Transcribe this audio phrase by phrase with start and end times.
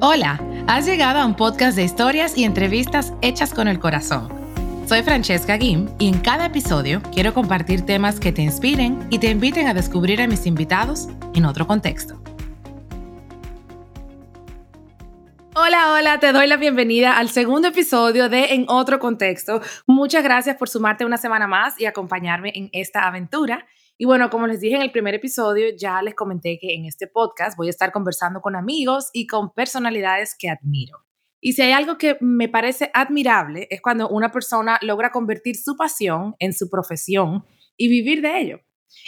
[0.00, 4.28] Hola, has llegado a un podcast de historias y entrevistas hechas con el corazón.
[4.86, 9.28] Soy Francesca Guim y en cada episodio quiero compartir temas que te inspiren y te
[9.28, 12.22] inviten a descubrir a mis invitados en otro contexto.
[15.56, 19.60] Hola, hola, te doy la bienvenida al segundo episodio de En otro contexto.
[19.88, 23.66] Muchas gracias por sumarte una semana más y acompañarme en esta aventura.
[24.00, 27.08] Y bueno, como les dije en el primer episodio, ya les comenté que en este
[27.08, 31.04] podcast voy a estar conversando con amigos y con personalidades que admiro.
[31.40, 35.76] Y si hay algo que me parece admirable es cuando una persona logra convertir su
[35.76, 37.44] pasión en su profesión
[37.76, 38.60] y vivir de ello.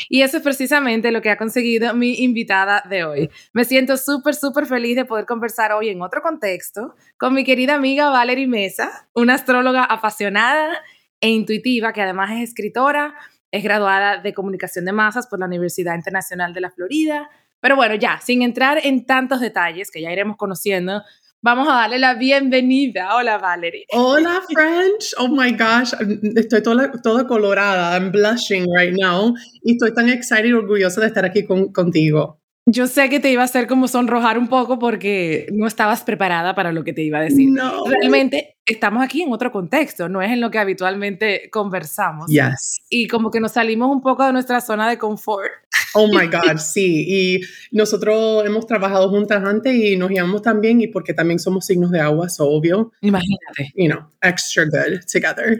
[0.08, 3.30] Y eso es precisamente lo que ha conseguido mi invitada de hoy.
[3.52, 7.76] Me siento súper, súper feliz de poder conversar hoy en otro contexto con mi querida
[7.76, 10.82] amiga Valerie Mesa, una astróloga apasionada
[11.20, 13.14] e intuitiva que además es escritora,
[13.50, 17.28] es graduada de Comunicación de Masas por la Universidad Internacional de la Florida.
[17.60, 21.02] Pero bueno, ya, sin entrar en tantos detalles que ya iremos conociendo,
[21.42, 23.14] vamos a darle la bienvenida.
[23.16, 23.84] Hola, Valerie.
[23.92, 25.14] Hola, French.
[25.18, 25.92] Oh my gosh,
[26.36, 27.96] estoy toda, toda colorada.
[27.96, 29.34] I'm blushing right now.
[29.62, 32.39] Y estoy tan excited y orgullosa de estar aquí con, contigo.
[32.72, 36.54] Yo sé que te iba a hacer como sonrojar un poco porque no estabas preparada
[36.54, 37.50] para lo que te iba a decir.
[37.50, 37.84] No.
[37.84, 42.30] Realmente estamos aquí en otro contexto, no es en lo que habitualmente conversamos.
[42.30, 42.80] Yes.
[42.88, 45.50] Y como que nos salimos un poco de nuestra zona de confort.
[45.94, 47.06] Oh my God, sí.
[47.08, 51.90] Y nosotros hemos trabajado juntas antes y nos llamamos también y porque también somos signos
[51.90, 52.92] de agua, es obvio.
[53.00, 53.72] Imagínate.
[53.74, 55.58] You know, extra good together.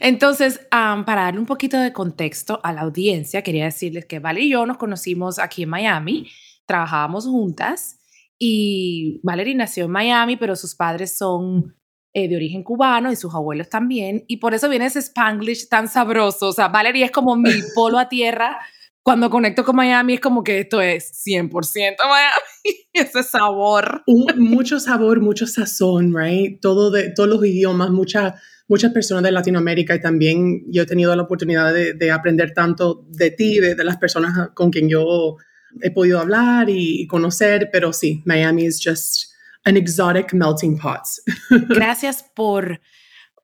[0.00, 4.50] Entonces, para darle un poquito de contexto a la audiencia, quería decirles que Vale y
[4.50, 6.30] yo nos conocimos aquí en Miami,
[6.66, 8.00] trabajábamos juntas
[8.38, 11.76] y Valerie nació en Miami, pero sus padres son
[12.12, 15.88] eh, de origen cubano y sus abuelos también, y por eso viene ese spanglish tan
[15.88, 16.48] sabroso.
[16.48, 18.58] O sea, Valerie es como mi polo a tierra.
[19.04, 21.52] Cuando conecto con Miami es como que esto es 100%
[21.98, 22.40] Miami,
[22.94, 24.02] ese sabor.
[24.36, 26.58] mucho sabor, mucho sazón, right?
[26.60, 31.14] Todo de todos los idiomas, mucha muchas personas de Latinoamérica y también yo he tenido
[31.14, 35.36] la oportunidad de, aprender tanto de ti, de, de, las personas con quien yo
[35.82, 39.34] he podido hablar y, conocer, pero sí, Miami es just
[39.64, 41.02] an exotic melting pot.
[41.68, 42.80] Gracias por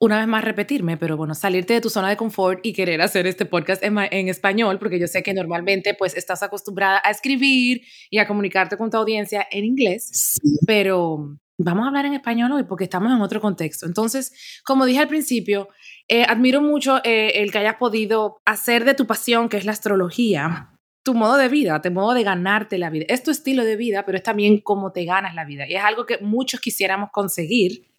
[0.00, 3.26] una vez más repetirme, pero bueno, salirte de tu zona de confort y querer hacer
[3.26, 7.82] este podcast en, en, español, porque yo sé que normalmente pues estás acostumbrada a escribir
[8.08, 10.58] y a comunicarte con tu audiencia en inglés, sí.
[10.66, 13.86] pero vamos a hablar en español hoy porque estamos en otro contexto.
[13.86, 14.32] Entonces,
[14.64, 15.68] como dije al principio,
[16.08, 19.72] eh, admiro mucho eh, el que hayas podido hacer de tu pasión, que es la
[19.72, 20.70] astrología,
[21.04, 23.04] tu modo de vida, tu modo de ganarte la vida.
[23.08, 25.68] Es tu estilo de vida, pero es también cómo te ganas la vida.
[25.68, 27.89] Y es algo que muchos quisiéramos conseguir.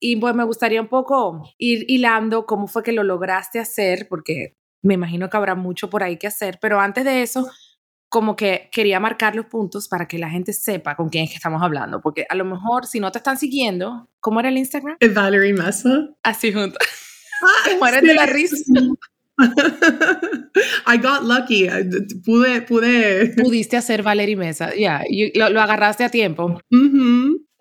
[0.00, 4.56] Y pues me gustaría un poco ir hilando cómo fue que lo lograste hacer, porque
[4.82, 6.58] me imagino que habrá mucho por ahí que hacer.
[6.60, 7.46] Pero antes de eso,
[8.08, 11.36] como que quería marcar los puntos para que la gente sepa con quién es que
[11.36, 14.96] estamos hablando, porque a lo mejor si no te están siguiendo, ¿cómo era el Instagram?
[15.14, 16.08] Valerie Massa.
[16.22, 16.78] Así junto.
[17.42, 18.56] Ah, Mueren de la risa.
[20.86, 21.68] I got lucky.
[22.24, 23.34] Pude, pude.
[23.36, 25.02] Pudiste hacer Valerie Mesa, ya,
[25.34, 26.60] lo, lo, agarraste a tiempo.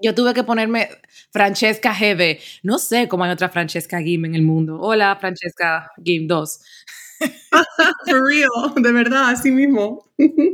[0.01, 0.89] Yo tuve que ponerme
[1.31, 2.39] Francesca GB.
[2.63, 4.79] No sé cómo hay otra Francesca Gim en el mundo.
[4.79, 6.59] Hola, Francesca Gim 2.
[8.05, 10.05] For real, de verdad, así mismo.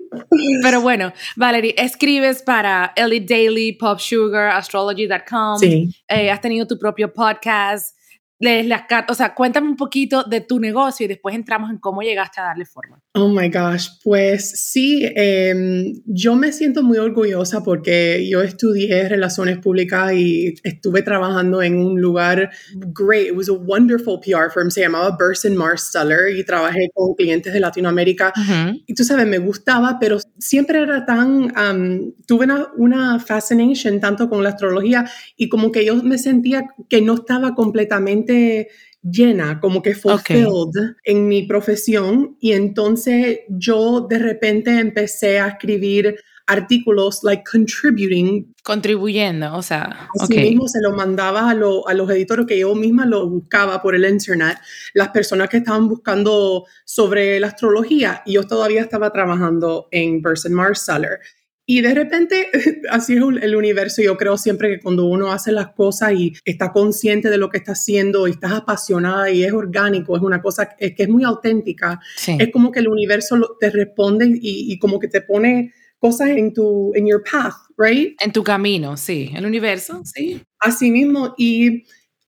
[0.63, 5.59] Pero bueno, Valerie, escribes para Elite Daily, Pop Sugar, Astrology.com.
[5.59, 5.89] Sí.
[6.07, 7.95] Eh, has tenido tu propio podcast
[8.39, 11.77] lees las cartas, o sea, cuéntame un poquito de tu negocio y después entramos en
[11.77, 13.01] cómo llegaste a darle forma.
[13.17, 19.57] Oh my gosh, pues sí, eh, yo me siento muy orgullosa porque yo estudié relaciones
[19.59, 22.49] públicas y estuve trabajando en un lugar
[22.93, 27.53] great, it was a wonderful PR firm, se llamaba Burson Marsteller y trabajé con clientes
[27.53, 28.33] de Latinoamérica.
[28.35, 28.83] Uh -huh.
[28.85, 34.29] y tú sabes, me gustaba, pero siempre era tan, um, tuve una, una fascination tanto
[34.29, 38.67] con la astrología y como que yo me sentía que no estaba completamente
[39.09, 40.83] llena, como que fulfilled Okay.
[41.03, 46.15] en mi profesión y entonces yo de repente empecé a escribir
[46.47, 50.39] artículos like contributing Contribuyendo, o sea, Así ok.
[50.41, 53.95] mismo se lo mandaba a, lo- a los editores que yo misma lo buscaba por
[53.95, 54.57] el internet,
[54.93, 60.53] las personas que estaban buscando sobre la astrología y yo todavía estaba trabajando en Burson
[60.53, 61.19] Marsteller.
[61.67, 62.47] Y de repente,
[62.91, 64.01] así es el universo.
[64.01, 67.57] Yo creo siempre que cuando uno hace las cosas y está consciente de lo que
[67.57, 71.99] está haciendo y estás apasionada y es orgánico, es una cosa que es muy auténtica,
[72.17, 72.37] Sí.
[72.39, 76.53] es como que el universo te responde y, y como que te pone cosas en
[76.53, 78.15] tu, en your path, right?
[78.21, 79.31] En tu camino, sí.
[79.33, 80.39] El universo, sí.
[80.59, 81.85] Así mismo, y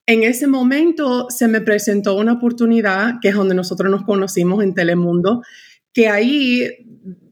[0.08, 4.74] en ese momento se me presentó una oportunidad, que es donde nosotros nos conocimos en
[4.74, 5.44] Telemundo,
[5.94, 6.68] que ahí,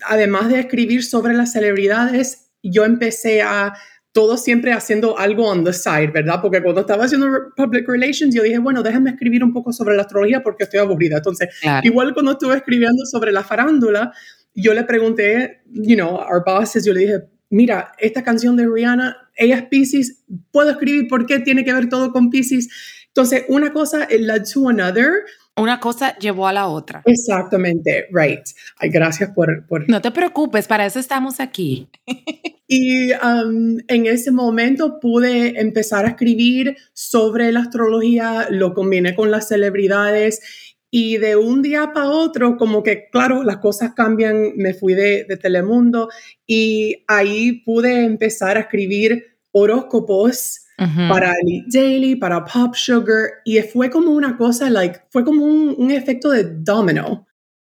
[0.07, 3.73] además de escribir sobre las celebridades, yo empecé a
[4.11, 6.39] todo siempre haciendo algo on the side, ¿verdad?
[6.41, 7.27] Porque cuando estaba haciendo
[7.57, 11.17] public relations, yo dije, bueno, déjame escribir un poco sobre la astrología porque estoy aburrida.
[11.17, 11.49] Entonces,
[11.83, 14.13] igual cuando estuve escribiendo sobre la farándula,
[14.53, 19.17] yo le pregunté, you know, our bosses, yo le dije, mira, esta canción de Rihanna,
[19.35, 22.69] ella es Pisces, ¿puedo escribir por qué tiene que ver todo con Pisces?
[23.07, 25.25] Entonces, una cosa led to another.
[25.57, 27.01] Una cosa llevó a la otra.
[27.05, 28.41] Exactamente, right.
[28.77, 29.89] Ay, gracias por, por...
[29.89, 31.87] No te preocupes, para eso estamos aquí.
[32.67, 39.31] y um, en ese momento pude empezar a escribir sobre la astrología, lo combiné con
[39.31, 40.41] las celebridades
[40.97, 45.25] y de un día para otro, como que, claro, las cosas cambian, me fui de,
[45.41, 46.09] Telemundo
[46.47, 53.89] y ahí pude empezar a escribir horóscopos para Elite Daily, para Pop Sugar, y fue
[53.89, 57.27] como una cosa, like, fue como un, un efecto de domino.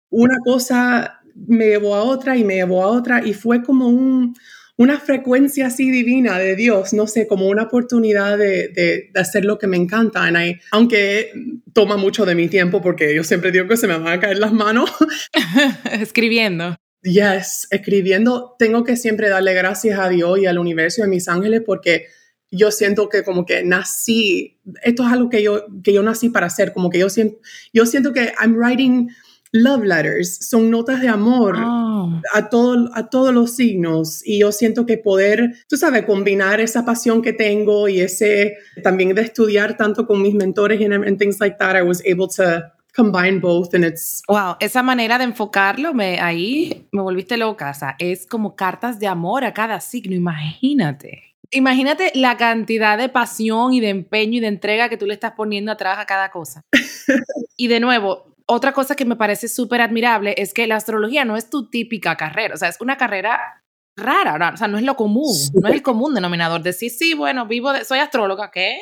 [0.10, 4.34] Una cosa me llevó a otra y me llevó a otra, y fue como un,
[4.78, 9.58] una frecuencia así divina de Dios, no sé, como una oportunidad de, de, hacer lo
[9.58, 10.30] que me encanta.
[10.72, 11.32] aunque
[11.74, 14.38] toma mucho de mi tiempo porque yo siempre digo que se me van a caer
[14.38, 14.92] las manos.
[15.92, 16.76] Escribiendo.
[17.02, 18.56] Yes, escribiendo.
[18.60, 22.08] Tengo que siempre darle gracias a Dios y al universo y a mis ángeles porque
[22.52, 26.48] yo siento que como que nací, esto es algo que yo, que yo nací para
[26.48, 27.38] hacer, como que yo, siento,
[27.74, 29.10] yo siento que I'm writing
[29.52, 32.22] love letters, son notas de amor ah.
[32.34, 36.86] a, todo, a todos los signos y yo siento que poder, tú sabes, combinar esa
[36.86, 41.58] pasión que tengo y ese también de estudiar tanto con mis mentores and, things like
[41.60, 46.20] that, I was able to combine both and it's wow esa manera de enfocarlo me
[46.20, 51.36] ahí me volviste loca o sea es como cartas de amor a cada signo imagínate
[51.52, 55.34] Imagínate la cantidad de pasión y de empeño y de entrega que tú le estás
[55.34, 56.62] poniendo atrás a cada cosa.
[57.58, 61.38] y de nuevo, otra cosa que me parece súper admirable es que la astrología no
[61.38, 63.64] es tu típica carrera, o sea, es una carrera
[63.98, 66.62] rara, o sea, no es lo común, no es el común denominador.
[66.62, 68.78] Decir, sí, bueno, vivo, de, soy astróloga, ¿qué?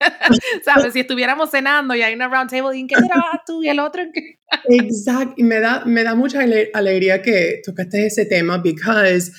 [0.64, 0.92] ¿Sabes?
[0.92, 3.78] Si estuviéramos cenando y hay una round table, ¿y en qué trabajas tú y el
[3.78, 4.38] otro en qué?
[4.68, 9.32] Exacto, y me da, me da mucha alegría que tocaste ese tema, because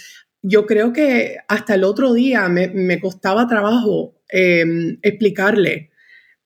[0.47, 5.91] yo creo que hasta el otro día me, me costaba trabajo em, explicarle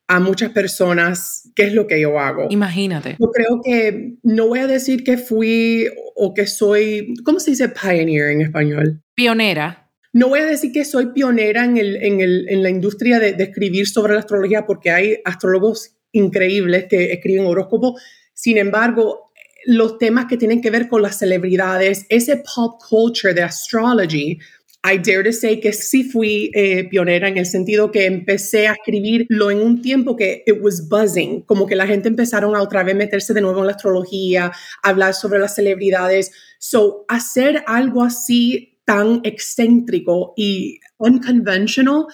[0.08, 2.48] a muchas personas qué es lo que yo hago.
[2.50, 3.16] Imagínate.
[3.20, 7.70] Yo creo que no voy a decir que fui o que soy, ¿cómo se dice
[7.70, 9.02] pioneer en español?
[9.14, 9.90] Pionera.
[10.14, 13.34] No voy a decir que soy pionera en, el, en, el, en la industria de,
[13.34, 18.02] de, escribir sobre la astrología porque hay astrólogos increíbles que escriben horóscopos.
[18.34, 19.31] Sin embargo,
[19.66, 24.40] los temas que tienen que ver con las celebridades, ese pop culture de astrology,
[24.84, 28.74] I dare to say que sí fui eh, pionera en el sentido que empecé a
[28.74, 32.84] escribirlo en un tiempo que it was buzzing, como que la gente empezaron a otra
[32.84, 36.32] vez meterse de nuevo en la astrología, hablar sobre las celebridades.
[36.58, 42.06] So, hacer algo así tan excéntrico y unconventional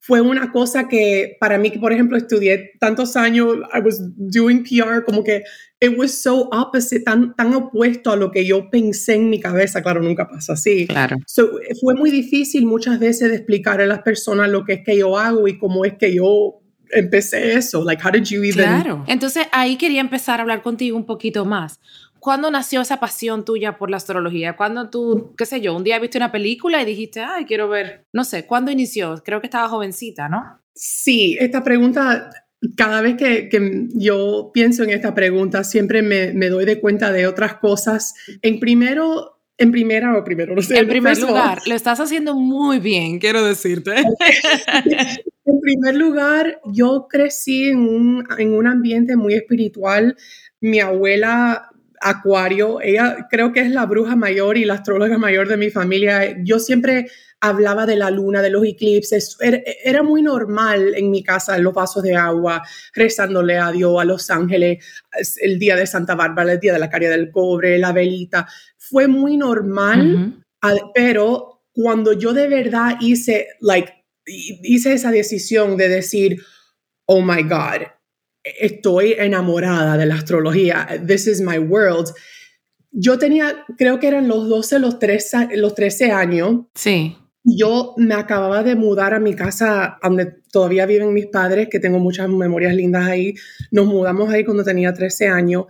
[0.00, 4.62] fue una cosa que para mí, que por ejemplo estudié tantos años, I was doing
[4.62, 5.42] PR, como que
[5.80, 9.82] it was so opposite, tan, tan opuesto a lo que yo pensé en mi cabeza,
[9.82, 10.86] claro, nunca pasa así.
[10.86, 11.16] Claro.
[11.26, 11.50] So,
[11.80, 15.18] fue muy difícil muchas veces de explicar a las personas lo que es que yo
[15.18, 16.60] hago y cómo es que yo
[16.90, 19.04] empecé eso, like how did you even Claro.
[19.06, 21.80] Entonces ahí quería empezar a hablar contigo un poquito más.
[22.26, 24.56] ¿Cuándo nació esa pasión tuya por la astrología?
[24.56, 28.08] ¿Cuándo tú, qué sé yo, un día viste una película y dijiste, ay, quiero ver,
[28.12, 29.22] no sé, ¿cuándo inició?
[29.24, 30.60] Creo que estaba jovencita, ¿no?
[30.74, 32.28] Sí, esta pregunta,
[32.76, 37.12] cada vez que, que yo pienso en esta pregunta, siempre me, me, doy de cuenta
[37.12, 38.14] de otras cosas.
[38.42, 40.80] En primero, en primera o primero, no sé.
[40.80, 43.94] En primer lugar, lo estás haciendo muy bien, quiero decirte.
[45.44, 50.16] en primer lugar, yo crecí en un, en un ambiente muy espiritual.
[50.60, 55.56] Mi abuela Acuario, ella creo que es la bruja mayor y la astróloga mayor de
[55.56, 56.36] mi familia.
[56.42, 57.06] Yo siempre
[57.40, 59.36] hablaba de la luna, de los eclipses.
[59.40, 62.62] Era, muy normal en mi casa los vasos de agua,
[62.94, 64.84] rezándole a Dios, a los ángeles,
[65.40, 68.48] el día de Santa Bárbara, el día de la caria del cobre, la velita.
[68.76, 70.42] Fue muy normal,
[70.94, 73.92] pero cuando yo de verdad hice, like,
[74.24, 76.40] hice esa decisión de decir,
[77.06, 77.86] oh my God,
[78.60, 82.12] estoy enamorada de la astrología, this is my world.
[82.92, 86.66] Yo tenía, creo que eran los 12, los 13, los 13 años.
[86.74, 87.16] Sí.
[87.44, 91.98] Yo me acababa de mudar a mi casa donde todavía viven mis padres, que tengo
[91.98, 93.34] muchas memorias lindas ahí.
[93.70, 95.66] Nos mudamos ahí cuando tenía 13 años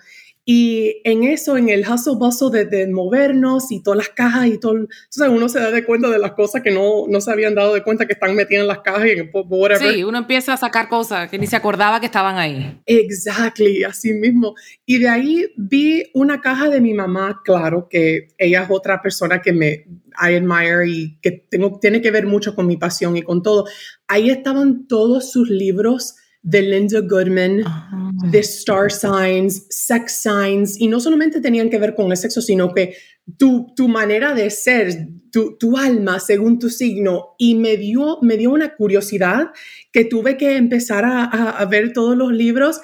[0.49, 4.77] Y en eso, en el hustle bustle de, movernos y todas las cajas y todo,
[4.77, 7.75] entonces uno se da de cuenta de las cosas que no, no se habían dado
[7.75, 9.93] de cuenta que están metidas en las cajas y en whatever.
[9.93, 12.81] Sí, uno empieza a sacar cosas que ni se acordaba que estaban ahí.
[12.87, 14.55] Exactly, así mismo.
[14.85, 19.43] Y de ahí vi una caja de mi mamá, claro, que ella es otra persona
[19.43, 19.85] que me
[20.23, 23.65] I admire y que tengo, tiene que ver mucho con mi pasión y con todo.
[24.07, 26.15] Ahí estaban todos sus libros
[26.47, 28.13] de Linda Goodman, ah.
[28.31, 32.73] de Star Signs, Sex Signs, y no solamente tenían que ver con el sexo, sino
[32.73, 32.95] que
[33.37, 38.37] tu, tu manera de ser, tu, tu, alma según tu signo, y me dio, me
[38.37, 39.51] dio una curiosidad
[39.93, 42.81] que tuve que empezar a, a, ver todos los libros,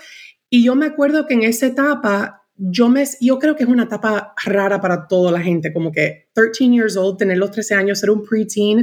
[0.50, 3.84] y yo me acuerdo que en esa etapa yo, me, yo creo que es una
[3.84, 7.98] etapa rara para toda la gente, como que 13 years old, tener los 13 años,
[7.98, 8.82] ser un preteen,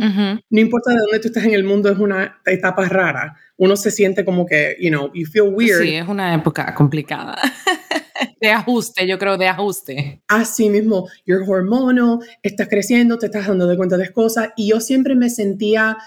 [0.49, 3.91] no importa de dónde tú estés en el mundo, es una etapa rara uno se
[3.91, 5.83] siente como que, you know, you feel weird.
[5.83, 7.35] Sí, es una época complicada.
[8.41, 10.23] de ajuste, yo creo, de ajuste.
[10.29, 14.79] Así mismo, your hormono, estás creciendo, te estás dando de cuenta de cosas y yo
[14.79, 15.97] siempre me sentía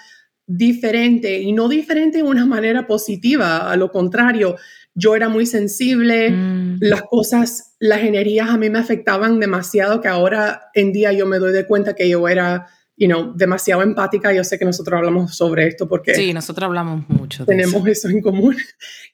[0.46, 4.56] diferente y no diferente en una manera positiva, a lo contrario,
[4.94, 6.78] yo era muy sensible, mm.
[6.80, 11.38] las cosas, las energías a mí me afectaban demasiado que ahora en día yo me
[11.38, 14.32] doy de cuenta que yo era you know, demasiado empática.
[14.32, 16.14] Yo sé que nosotros hablamos sobre esto porque...
[16.14, 17.44] Sí, nosotros hablamos mucho.
[17.44, 18.08] tenemos eso.
[18.08, 18.56] en común.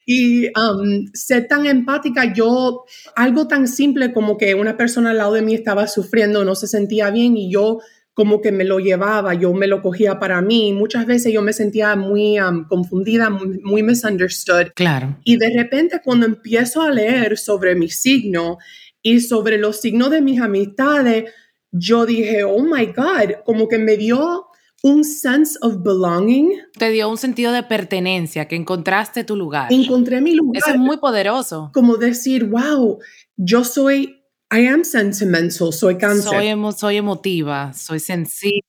[0.05, 5.33] Y um, ser tan empática, yo, algo tan simple como que una persona al lado
[5.33, 7.79] de mí estaba sufriendo, no se sentía bien y yo
[8.19, 10.73] como que me lo llevaba, yo me lo cogía para mí.
[10.73, 14.73] Muchas veces yo me sentía muy um, confundida, muy, muy, misunderstood.
[14.75, 15.17] Claro.
[15.23, 18.57] Y de repente cuando empiezo a leer sobre mi signo
[19.01, 21.31] y sobre los signos de mis amistades,
[21.71, 24.47] yo dije, oh my God, como que me dio
[24.83, 26.51] un sense of belonging.
[26.77, 29.71] Te dio un sentido de pertenencia, que encontraste tu lugar.
[29.71, 30.61] Encontré mi lugar.
[30.61, 31.71] Eso es muy poderoso.
[31.73, 32.99] Como decir, wow,
[33.37, 34.18] yo soy,
[34.51, 36.23] I am sentimental, soy cáncer.
[36.23, 38.63] Soy, soy emotiva, soy sensible.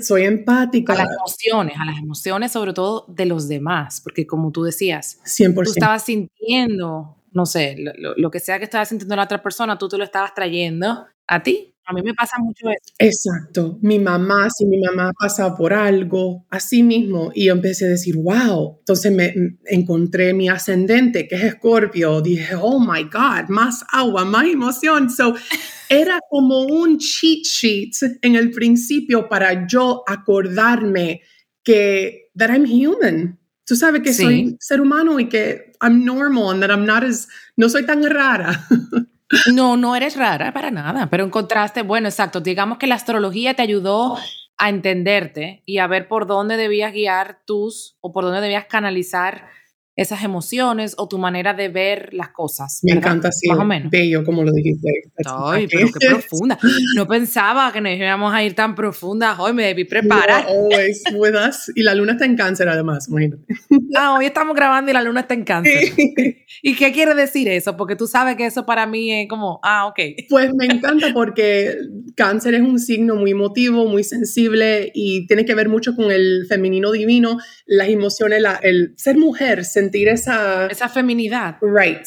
[0.00, 0.94] soy empática.
[0.94, 5.20] A las emociones, a las emociones sobre todo de los demás, porque como tú decías,
[5.24, 5.54] 100%.
[5.64, 9.76] tú estabas sintiendo, no sé, lo, lo que sea que estaba sintiendo la otra persona,
[9.76, 11.75] tú te lo estabas trayendo a ti.
[11.88, 12.94] A mí me pasa mucho eso.
[12.98, 13.78] Exacto.
[13.80, 18.16] Mi mamá, si mi mamá pasa por algo, así mismo, y yo empecé a decir,
[18.16, 18.78] wow.
[18.80, 19.32] Entonces me
[19.66, 22.20] encontré mi ascendente, que es Escorpio.
[22.20, 25.08] Dije, oh my God, más agua, más emoción.
[25.10, 25.36] So,
[25.88, 31.22] era como un cheat sheet en el principio para yo acordarme
[31.62, 33.38] que that I'm human.
[33.64, 37.28] Tú sabes que soy ser humano y que I'm normal and that I'm not as,
[37.56, 38.66] no soy tan rara.
[39.52, 43.62] No, no eres rara para nada, pero encontraste, bueno, exacto, digamos que la astrología te
[43.62, 44.16] ayudó
[44.56, 49.48] a entenderte y a ver por dónde debías guiar tus o por dónde debías canalizar
[49.96, 52.80] esas emociones o tu manera de ver las cosas.
[52.82, 53.90] Me encanta así, más o menos.
[53.90, 54.90] bello como lo dijiste.
[55.24, 56.58] Ay, pero qué profunda.
[56.94, 59.38] No pensaba que nos íbamos a ir tan profundas.
[59.38, 60.46] Hoy me debí preparar.
[60.46, 61.72] always with us.
[61.74, 63.42] Y la luna está en cáncer además, imagínate.
[63.98, 65.84] Ah, hoy estamos grabando y la luna está en cáncer.
[66.62, 67.76] ¿Y qué quiere decir eso?
[67.78, 69.98] Porque tú sabes que eso para mí es como, ah, ok.
[70.28, 71.76] Pues me encanta porque
[72.14, 76.44] cáncer es un signo muy emotivo, muy sensible y tiene que ver mucho con el
[76.46, 80.66] femenino divino, las emociones, la, el ser mujer, sentir esa...
[80.66, 81.56] Esa feminidad.
[81.60, 82.06] Right.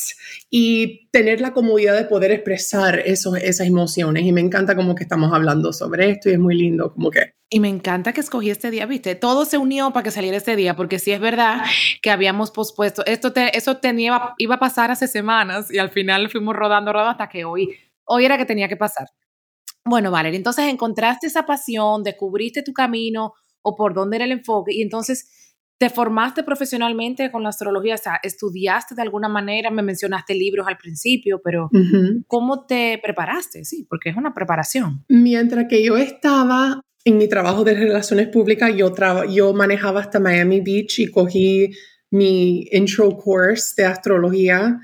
[0.49, 4.23] Y tener la comodidad de poder expresar esos, esas emociones.
[4.23, 7.33] Y me encanta como que estamos hablando sobre esto y es muy lindo como que...
[7.51, 10.55] Y me encanta que escogí este día, viste, todo se unió para que saliera este
[10.55, 11.63] día, porque sí es verdad
[12.03, 16.29] que habíamos pospuesto, esto te, eso tenía, iba a pasar hace semanas y al final
[16.29, 19.07] fuimos rodando, rodando hasta que hoy, hoy era que tenía que pasar.
[19.83, 23.33] Bueno, Valeria, entonces encontraste esa pasión, descubriste tu camino
[23.63, 25.48] o por dónde era el enfoque y entonces
[25.79, 27.95] ¿Te formaste profesionalmente con la astrología?
[27.95, 29.71] O sea, ¿estudiaste de alguna manera?
[29.71, 31.69] Me mencionaste libros al principio, pero
[32.27, 33.63] ¿cómo te preparaste?
[33.63, 35.05] Sí, porque es una preparación.
[35.07, 38.93] Mientras que yo estaba en mi trabajo de relaciones públicas, yo,
[39.31, 41.69] yo manejaba hasta Miami Beach y cogí
[42.11, 44.81] mi intro course de astrología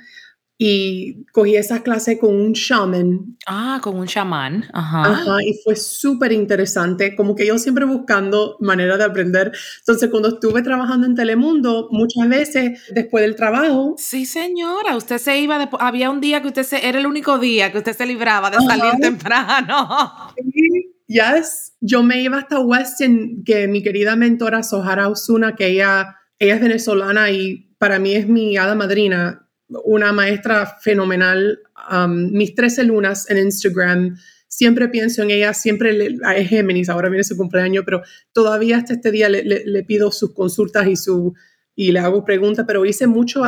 [0.57, 3.37] y cogí esa clase con un shaman.
[3.45, 4.65] Ah, con un chamán.
[4.73, 5.11] Ajá.
[5.11, 9.51] Ajá, y fue súper interesante, como que yo siempre buscando manera de aprender.
[9.79, 13.95] Entonces, cuando estuve trabajando en Telemundo, muchas veces después del trabajo.
[13.97, 17.37] Sí, señora, usted se iba, de, había un día que usted se, era el único
[17.37, 19.89] día que usted se libraba de salir temprano.
[20.37, 21.73] Sí, yes.
[21.81, 26.61] Yo me iba hasta Weston, que mi querida mentora Sohara Osuna, que ella, ella es
[26.61, 31.59] venezolana y para mí es mi hada madrina una maestra fenomenal.
[31.91, 34.17] Um, mis 13 lunas en Instagram,
[34.47, 38.93] siempre pienso en ella, siempre le, es Géminis, ahora viene su cumpleaños, pero todavía hasta
[38.93, 41.33] este día le, pido sus consultas y, su,
[41.75, 43.43] y le hago preguntas, pero hice mucho,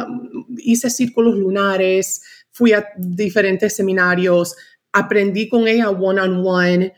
[0.57, 2.21] hice círculos lunares,
[2.51, 4.55] fui a diferentes seminarios,
[4.91, 6.93] aprendí con ella one on one.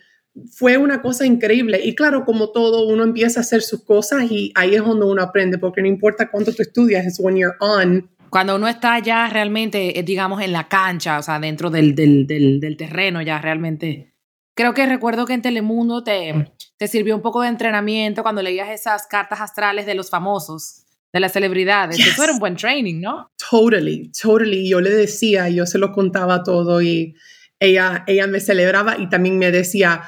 [0.51, 1.81] Fue una cosa increíble.
[1.83, 5.21] Y claro, como todo, uno empieza a hacer sus cosas y ahí es donde uno
[5.21, 8.09] aprende, porque no importa cuánto tú estudias, es when you're on.
[8.29, 12.27] Cuando uno está ya realmente, eh, digamos, en la cancha, o sea, dentro del, del,
[12.27, 14.13] del, del terreno, ya realmente.
[14.55, 18.69] Creo que recuerdo que en Telemundo te, te sirvió un poco de entrenamiento cuando leías
[18.69, 22.00] esas cartas astrales de los famosos de las celebridades.
[22.00, 23.31] Eso era un buen training, ¿no?
[23.50, 24.69] Totally, totally.
[24.69, 27.15] Yo le decía, yo se lo contaba todo y
[27.59, 30.03] ella, ella me celebraba y también me decía,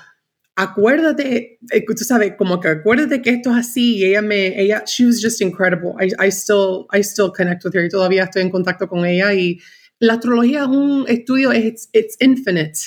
[0.61, 3.97] acuérdate, eh, tú sabes, como que acuérdate que esto es así.
[3.97, 5.93] Y ella me, ella, she was just incredible.
[5.99, 9.33] I, I, still, I still connect with her y todavía estoy en contacto con ella.
[9.33, 9.59] Y
[9.99, 12.79] la astrología es un estudio, it's, it's infinite.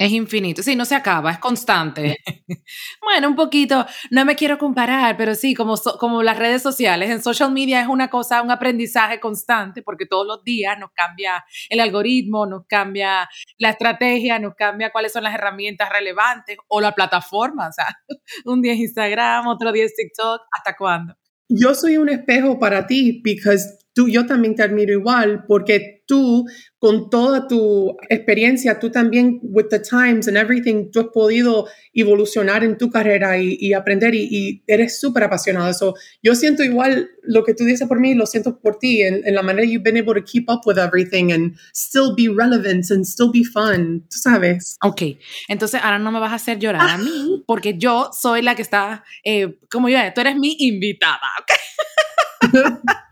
[0.00, 2.16] Es infinito, sí, no se acaba, es constante.
[3.02, 7.22] bueno, un poquito, no me quiero comparar, pero sí, como, como las redes sociales, en
[7.22, 11.80] social media es una cosa, un aprendizaje constante, porque todos los días nos cambia el
[11.80, 13.28] algoritmo, nos cambia
[13.58, 17.88] la estrategia, nos cambia cuáles son las herramientas relevantes o la plataforma, o sea,
[18.46, 21.14] un día Instagram, otro día TikTok, ¿hasta cuándo?
[21.50, 23.58] Yo soy un espejo para ti, porque
[24.00, 26.46] tú, yo también te admiro igual, porque tú
[26.78, 32.64] con toda tu experiencia, tú también, with the times and everything, tú has podido evolucionar
[32.64, 35.68] en tu carrera y, aprender y, eres súper apasionado.
[35.70, 39.20] Eso, yo siento igual lo que tú dices por mí, lo siento por ti, en,
[39.26, 42.90] en, la manera you've been able to keep up with everything and still be relevant
[42.90, 44.78] and still be fun, tú sabes.
[44.82, 45.02] Ok,
[45.48, 48.62] entonces ahora no me vas a hacer llorar a mí, porque yo soy la que
[48.62, 52.54] está, eh, como yo, tú eres mi invitada, ¿ok?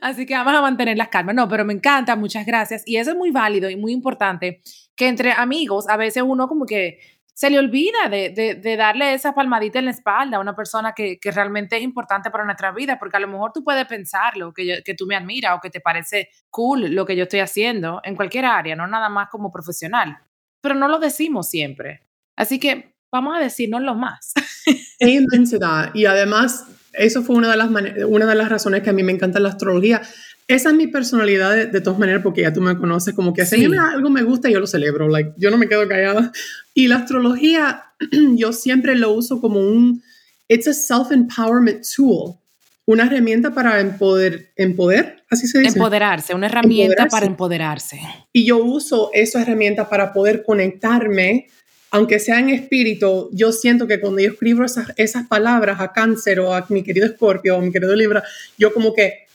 [0.00, 1.34] Así que vamos a mantener las calmas.
[1.34, 2.82] No, pero me encanta, muchas gracias.
[2.86, 4.60] Y eso es muy válido y muy importante,
[4.94, 6.98] que entre amigos a veces uno como que
[7.36, 11.18] se le olvida de, de, darle esa palmadita en la espalda a una persona que,
[11.20, 14.82] que, realmente es importante para nuestra vida, porque a lo mejor tú puedes pensarlo, que,
[14.82, 18.16] que tú me admiras o que te parece cool lo que yo estoy haciendo en
[18.16, 20.16] cualquier área, no nada más como profesional,
[20.62, 22.08] pero no lo decimos siempre.
[22.36, 24.32] Así que vamos a decirnos lo más.
[24.98, 25.90] Es inmensidad.
[25.92, 27.68] Y además, eso fue una de, las
[28.06, 30.02] una de las razones que a mí me encanta la astrología.
[30.48, 33.64] Esa es mi personalidad de, todas maneras, porque ya tú me conoces, como que si
[33.64, 36.30] algo me gusta, yo lo celebro, like, yo no me quedo callada.
[36.72, 37.84] Y la astrología,
[38.36, 40.02] yo siempre lo uso como un,
[40.48, 42.36] it's a self-empowerment tool,
[42.84, 45.76] una herramienta para empoder, empoder, así se dice.
[45.76, 48.00] Empoderarse, una herramienta para empoderarse.
[48.32, 51.48] Y yo uso esa herramienta para poder conectarme
[51.96, 56.40] aunque sea en espíritu, yo siento que cuando yo escribo esas, esas palabras a cáncer
[56.40, 58.22] o a mi querido escorpio o a mi querido libra,
[58.58, 59.26] yo como que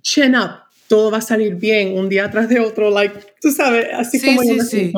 [0.00, 3.88] chin up, todo va a salir bien un día tras de otro, like, tú sabes,
[3.92, 4.92] así como yo me sí.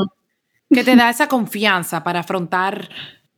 [0.70, 2.90] Que te da esa confianza para afrontar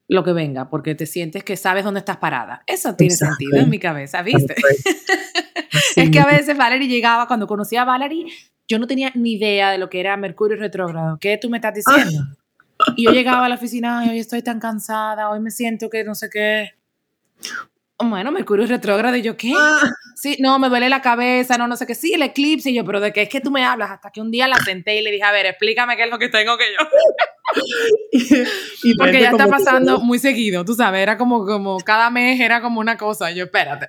[0.09, 2.65] lo que venga, porque te sientes que sabes dónde estás parada.
[2.67, 4.57] Eso tiene sentido en mi cabeza, ¿viste?
[5.97, 8.27] es que a veces Valerie llegaba, cuando conocí a Valerie,
[8.67, 11.17] yo no tenía ni idea de lo que era Mercurio retrógrado.
[11.21, 12.38] ¿Qué tú me estás diciendo?
[12.97, 16.05] Y yo llegaba a la oficina, y hoy estoy tan cansada, hoy me siento que
[16.05, 16.75] no sé qué.
[18.01, 19.53] Bueno, Mercurio es retrógrado y yo, ¿qué?
[19.57, 19.81] Ah.
[20.15, 21.97] Sí, no, me duele la cabeza, no, no sé qué.
[21.97, 22.71] Sí, el eclipse.
[22.71, 23.91] Y yo, ¿pero de qué es que tú me hablas?
[23.91, 26.19] Hasta que un día la senté y le dije, a ver, explícame qué es lo
[26.19, 26.87] que tengo que yo.
[28.83, 32.61] y, Porque ya está pasando muy seguido, tú sabes, era como, como cada mes era
[32.61, 33.33] como una cosa.
[33.33, 33.89] yo, espérate.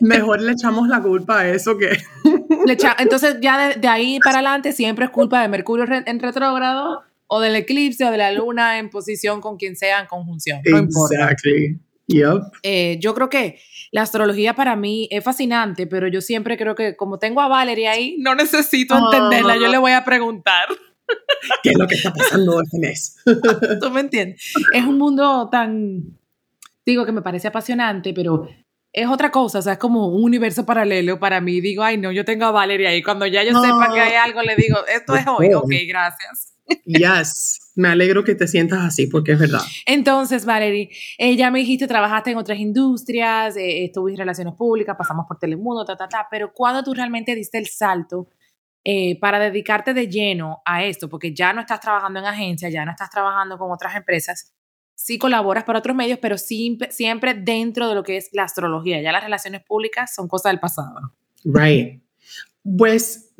[0.00, 1.98] Mejor le echamos la culpa a eso que...
[2.98, 7.40] Entonces ya de, de, ahí para adelante siempre es culpa de Mercurio en retrógrado o
[7.40, 10.60] del eclipse o de la luna en posición con quien sea en conjunción.
[10.64, 11.78] No exactly.
[12.08, 12.42] Yep.
[12.62, 13.60] Eh, yo creo que
[13.92, 17.86] la astrología para mí es fascinante, pero yo siempre creo que como tengo a Valerie
[17.86, 20.68] ahí, no necesito entenderla, yo le voy a preguntar.
[21.62, 23.16] ¿Qué es lo que está pasando este mes?
[23.80, 24.54] ¿Tú me entiendes?
[24.72, 26.18] Es un mundo tan,
[26.84, 28.48] digo que me parece apasionante, pero
[28.92, 31.60] es otra cosa, o sea, es como un universo paralelo para mí.
[31.60, 33.02] Digo, ay, no, yo tengo a Valerie ahí.
[33.02, 36.57] Cuando ya yo sepa que hay algo, le digo, esto es hoy, ok, gracias.
[36.84, 39.60] Yes, me alegro que te sientas así porque es verdad.
[39.86, 44.96] Entonces, Valerie, eh, ya me dijiste, trabajaste en otras industrias, eh, estuviste en relaciones públicas,
[44.96, 48.28] pasamos por Telemundo, ta, ta, ta, pero ¿cuándo tú realmente diste el salto
[48.84, 51.08] eh, para dedicarte de lleno a esto?
[51.08, 54.54] Porque ya no estás trabajando en agencias, ya no estás trabajando con otras empresas,
[54.94, 59.00] sí colaboras para otros medios, pero siempre dentro de lo que es la astrología.
[59.00, 61.14] Ya las relaciones públicas son cosas del pasado.
[61.44, 62.02] Right.
[62.76, 63.34] Pues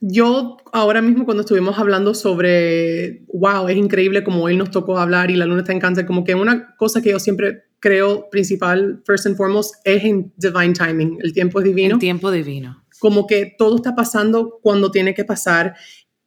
[0.00, 5.30] yo ahora mismo cuando estuvimos hablando sobre, wow, es increíble como hoy nos tocó hablar
[5.30, 9.02] y la luna está en cáncer, como que una cosa que yo siempre creo principal,
[9.04, 11.96] first and foremost, es en divine timing, el tiempo es divino.
[11.96, 12.82] El tiempo divino.
[12.98, 15.74] Como que todo está pasando cuando tiene que pasar.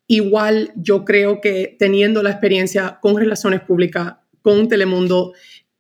[0.06, 5.34] Igual yo creo que teniendo la experiencia con relaciones públicas, con Telemundo,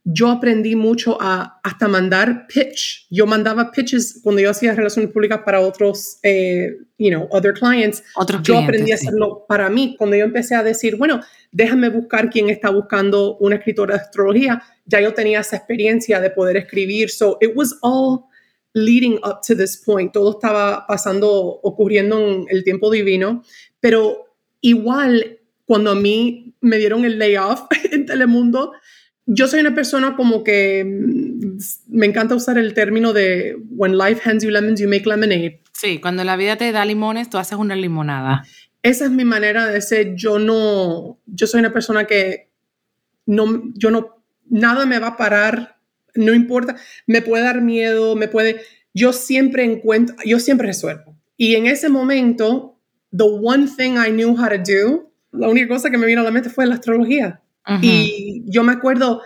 [0.09, 3.07] yo aprendí mucho a hasta mandar pitch.
[3.09, 8.01] Yo mandaba pitches cuando yo hacía relaciones públicas para otros, eh, you know, other clients.
[8.15, 9.07] Otros yo clientes, aprendí a sí.
[9.07, 9.95] hacerlo para mí.
[9.97, 11.19] Cuando yo empecé a decir, bueno,
[11.51, 16.29] déjame buscar quién está buscando una escritora de astrología, ya yo tenía esa experiencia de
[16.29, 17.09] poder escribir.
[17.09, 18.27] So it was all
[18.73, 20.13] leading up to this point.
[20.13, 21.29] Todo estaba pasando,
[21.63, 23.43] ocurriendo en el tiempo divino.
[23.81, 28.71] Pero igual, cuando a mí me dieron el layoff en Telemundo,
[29.27, 31.57] yo soy una persona como que mm,
[31.89, 35.61] me encanta usar el término de when life hands you lemons, you make lemonade.
[35.73, 38.45] Sí, cuando la vida te da limones, tú haces una limonada.
[38.81, 40.15] Esa es mi manera de ser.
[40.15, 42.49] Yo no, yo soy una persona que
[43.25, 45.77] no, yo no, nada me va a parar,
[46.15, 48.61] no importa, me puede dar miedo, me puede,
[48.93, 51.17] yo siempre encuentro, yo siempre resuelvo.
[51.35, 52.79] Y en ese momento,
[53.11, 56.23] the one thing I knew how to do, la única cosa que me vino a
[56.23, 57.41] la mente fue la astrología.
[57.67, 57.79] Ujú.
[57.81, 59.21] Y yo me acuerdo,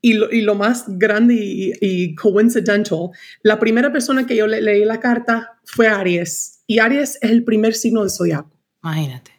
[0.00, 3.10] y lo, y lo más grande y, y coincidental,
[3.42, 6.62] la primera persona que yo le, leí la carta fue Aries.
[6.66, 8.50] Y Aries es el primer signo del zodiaco.
[8.82, 9.30] Imagínate.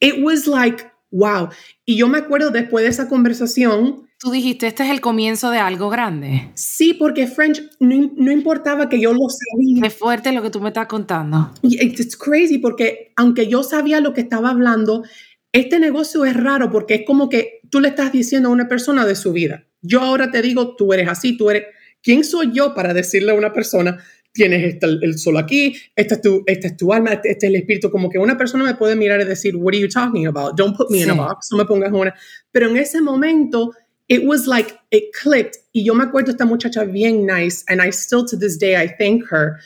[0.00, 1.48] It was like, wow.
[1.84, 5.56] Y yo me acuerdo después de esa conversación, Tú dijiste, este es el comienzo de
[5.60, 6.50] algo grande.
[6.52, 9.82] sí, porque French no, no importaba que yo lo sabía.
[9.82, 11.50] Qué fuerte lo que tú me estás contando.
[11.62, 15.04] It's crazy porque aunque yo sabía lo que estaba hablando,
[15.52, 19.04] este negocio es raro porque es como que tú le estás diciendo a una persona
[19.06, 19.66] de su vida.
[19.82, 21.64] Yo ahora te digo, tú eres así, tú eres...
[22.02, 26.22] ¿Quién soy yo para decirle a una persona, tienes este, el sol aquí, este es,
[26.22, 27.90] tu, este es tu alma, este, este es el espíritu?
[27.90, 30.56] Como que una persona me puede mirar y decir, what are you talking about?
[30.56, 31.18] Don't put me in a Sí.
[31.18, 32.14] box, no me pongas una...
[32.52, 33.72] Pero en ese momento,
[34.08, 35.56] it was like, it clicked.
[35.72, 38.88] Y yo me acuerdo esta muchacha bien nice, and I still to this day, I
[38.98, 39.56] thank her.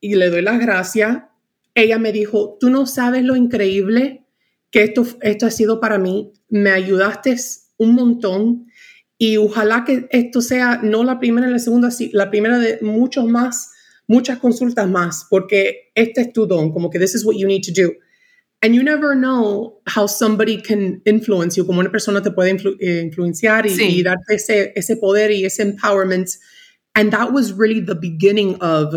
[0.00, 1.18] Y le doy las gracias.
[1.74, 4.23] Ella me dijo, tú no sabes lo increíble
[4.74, 6.32] que esto, esto ha sido para mí.
[6.48, 7.36] Me ayudaste
[7.76, 8.66] un montón.
[9.16, 12.78] Y ojalá que esto sea no la primera ni la segunda, sí, la primera de
[12.82, 13.70] muchos más,
[14.08, 17.62] muchas consultas más, porque este es tu don, como que this is what you need
[17.62, 17.92] to do.
[18.62, 22.76] And you never know how somebody can influence you, como una persona te puede influ-
[22.80, 23.84] eh, influenciar y, Sí.
[23.98, 26.28] y darte ese, ese poder y ese empowerment.
[26.94, 28.94] And that was really the beginning of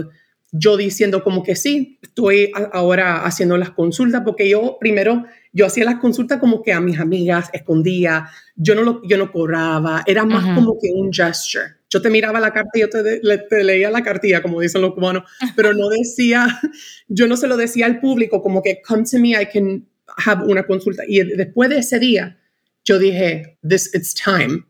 [0.52, 5.26] yo diciendo como que sí, estoy ahora haciendo las consultas, porque yo primero,
[5.58, 9.32] yo hacía las consultas como que a mis amigas, escondía, yo no, lo, yo no
[9.32, 11.66] cobraba, era más como que un gesture.
[11.90, 14.62] Yo te miraba la carta y yo te, de- le- te leía la cartilla, como
[14.62, 15.24] dicen los cubanos,
[15.56, 16.60] pero no decía,
[17.08, 19.88] yo no se lo decía al público como que come to me, I can
[20.26, 21.04] have una consulta.
[21.08, 22.38] Y después de ese día,
[22.86, 24.64] yo dije, this, it's time.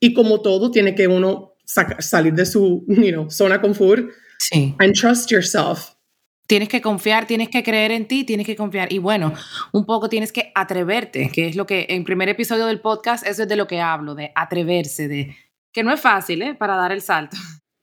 [0.00, 4.74] Y como todo, tiene que uno saca- salir de su, you know, zona confort Sí.
[4.78, 5.94] and trust yourself.
[6.48, 8.90] Tienes que confiar, tienes que creer en ti, tienes que confiar.
[8.92, 9.34] Y bueno,
[9.72, 13.42] un poco tienes que atreverte, que es lo que en primer episodio del podcast, eso
[13.42, 15.36] es de lo que hablo, de atreverse, de
[15.72, 16.54] que no es fácil, ¿eh?
[16.54, 17.36] Para dar el salto.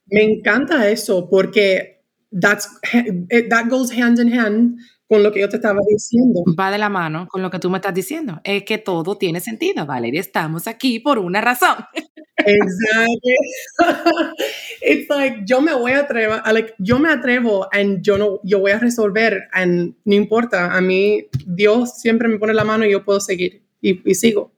[0.08, 2.02] Me encanta eso porque
[2.42, 2.68] that's,
[3.32, 6.42] it- that goes hand in hand con lo que yo te estaba diciendo.
[6.60, 8.42] Va de la mano con lo que tú me estás diciendo.
[8.44, 10.20] Es que todo tiene sentido, Valeria.
[10.20, 11.76] Estamos aquí por una razón.
[12.38, 13.36] Exactly.
[15.18, 18.72] Like yo me voy a atrever, like yo me atrevo and yo no, yo voy
[18.72, 23.04] a resolver and no importa, a mí Dios siempre me pone la mano y yo
[23.04, 24.52] puedo seguir y, y sigo.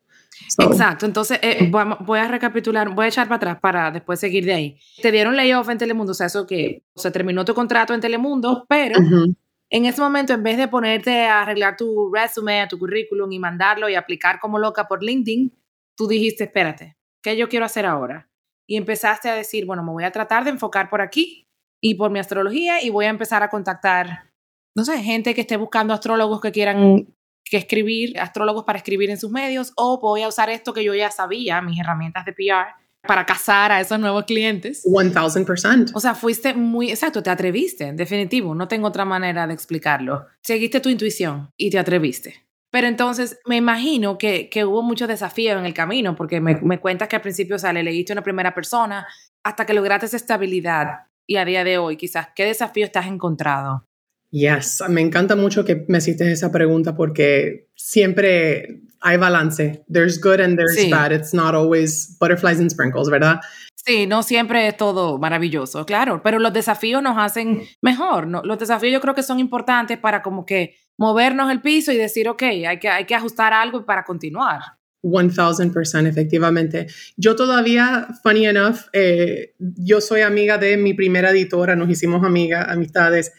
[0.49, 4.19] So, Exacto, entonces eh, vamos- voy a recapitular, voy a echar para atrás para después
[4.19, 4.79] seguir de ahí.
[5.01, 8.65] Te dieron layoff en Telemundo, o sea, eso que se terminó tu contrato en Telemundo,
[8.69, 9.35] pero ujú.
[9.69, 13.89] en ese momento, en vez de ponerte a arreglar tu resume, tu currículum y mandarlo
[13.89, 15.51] y aplicar como loca por LinkedIn,
[15.95, 18.29] tú dijiste, espérate, ¿qué yo quiero hacer ahora?
[18.67, 21.47] Y empezaste a decir, bueno, me voy a tratar de enfocar por aquí
[21.81, 24.31] y por mi astrología y voy a empezar a contactar,
[24.75, 27.07] no sé, gente que esté buscando astrólogos que quieran
[27.49, 30.93] que escribir, astrólogos para escribir en sus medios, o voy a usar esto que yo
[30.93, 32.75] ya sabía, mis herramientas de PR,
[33.07, 34.85] para cazar a esos nuevos clientes.
[34.85, 35.91] 1000%.
[35.93, 40.25] O sea, fuiste muy, exacto, te atreviste, en definitivo, no tengo otra manera de explicarlo.
[40.41, 42.46] Seguiste tu intuición y te atreviste.
[42.77, 46.79] Pero entonces me imagino que, que hubo muchos desafíos en el camino, porque me, me
[46.79, 49.07] cuentas que al principio, o sea, le leíste una primera persona
[49.43, 51.07] hasta que lograste esa estabilidad.
[51.25, 53.83] Y a día de hoy, quizás, ¿qué desafío has encontrado?
[54.29, 59.83] Yes, me encanta mucho que me hiciste esa pregunta porque siempre hay balance.
[59.91, 60.91] There's good and there's Sí.
[60.91, 61.11] bad.
[61.11, 63.39] It's not always butterflies and sprinkles, ¿verdad?
[63.87, 68.27] Sí, no siempre es todo maravilloso, claro, pero los desafíos nos hacen mejor.
[68.27, 68.41] ¿no?
[68.43, 72.27] Los desafíos yo creo que son importantes para como que movernos el piso y decir,
[72.27, 74.59] ok, hay que, hay que ajustar algo para continuar.
[75.03, 76.87] 1000% efectivamente.
[77.15, 82.67] Yo todavía, funny enough, eh, yo soy amiga de mi primera editora, nos hicimos amigas,
[82.67, 83.31] amistades.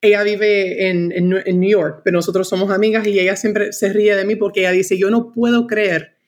[0.00, 3.92] Ella vive en, en, en New York, pero nosotros somos amigas y ella siempre se
[3.92, 6.19] ríe de mí porque ella dice, yo no puedo creer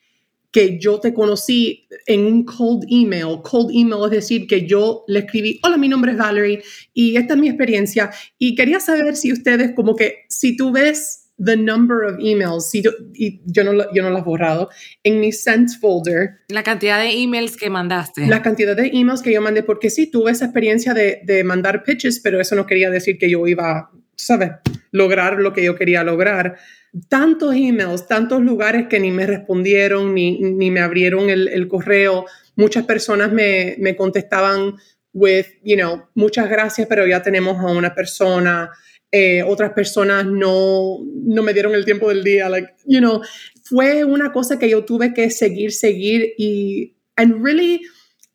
[0.53, 3.41] que yo te conocí en un cold email.
[3.43, 6.63] Cold email es decir, que yo le escribí, hola, mi nombre es Valerie
[6.93, 8.11] y esta es mi experiencia.
[8.37, 12.83] Y quería saber si ustedes, como que, si tú ves the number of emails, si
[12.83, 14.69] yo, y yo, no, yo no lo he borrado,
[15.03, 16.41] en mi sent folder.
[16.49, 18.27] La cantidad de emails que mandaste.
[18.27, 21.83] La cantidad de emails que yo mandé, porque sí, tuve esa experiencia de, de mandar
[21.83, 24.51] pitches, pero eso no quería decir que yo iba, ¿sabes?,
[24.91, 26.57] lograr lo que yo quería lograr
[27.09, 32.25] tantos emails, tantos lugares que ni me respondieron, ni, ni me abrieron el, el, correo.
[32.55, 34.75] Muchas personas me, me contestaban
[35.13, 38.69] with, you know, muchas gracias, pero ya tenemos a una persona.
[39.11, 42.49] Eh, otras personas no, no me dieron el tiempo del día.
[42.49, 43.21] Like, you know,
[43.63, 47.81] fue una cosa que yo tuve que seguir, seguir y, and really,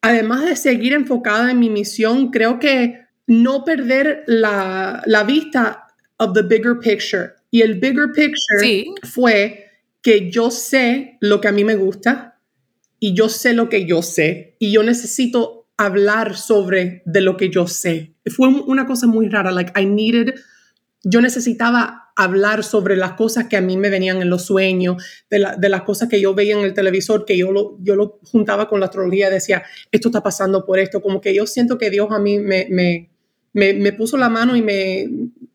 [0.00, 5.86] además de seguir enfocada en mi misión, creo que no perder la, la vista
[6.18, 7.34] of the bigger picture.
[7.50, 9.66] Y el bigger picture fue
[10.02, 12.40] que yo sé lo que a mí me gusta
[12.98, 14.56] y yo sé lo que yo sé.
[14.58, 18.14] Y yo necesito hablar sobre de lo que yo sé.
[18.26, 20.34] Fue una cosa muy rara, like I needed,
[21.04, 25.38] yo necesitaba hablar sobre las cosas que a mí me venían en los sueños, de,
[25.38, 28.80] las cosas que yo veía en el televisor, que yo lo, yo lo juntaba con
[28.80, 29.62] la astrología, decía,
[29.92, 33.10] esto está pasando por esto, como que yo siento que Dios a mí me, me,
[33.52, 35.08] me, me puso la mano y me,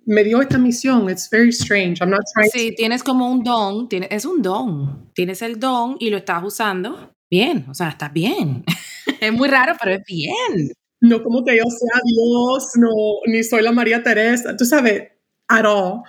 [0.06, 1.10] me dio esta misión.
[1.10, 2.02] It's very strange.
[2.02, 5.12] I'm not trying sí, tienes como un don, tienes, es un don.
[5.14, 8.64] Tienes el don y lo estás usando bien, o sea, está bien.
[9.20, 10.72] es muy raro, pero es bien.
[11.02, 12.90] No como que yo sea Dios, no,
[13.26, 15.10] ni soy la María Teresa, tú sabes,
[15.48, 16.04] at all.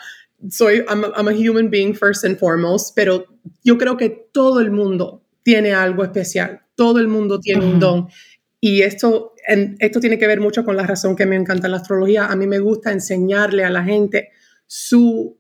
[0.51, 3.25] Soy, I'm a, human being first and foremost, pero
[3.65, 8.09] yo creo que todo el mundo tiene algo especial, todo el mundo tiene un don.
[8.61, 9.34] Y esto,
[9.79, 12.27] esto tiene que ver mucho con la razón que me encanta la astrología.
[12.27, 14.31] A mí me gusta enseñarle a la gente
[14.67, 15.39] su,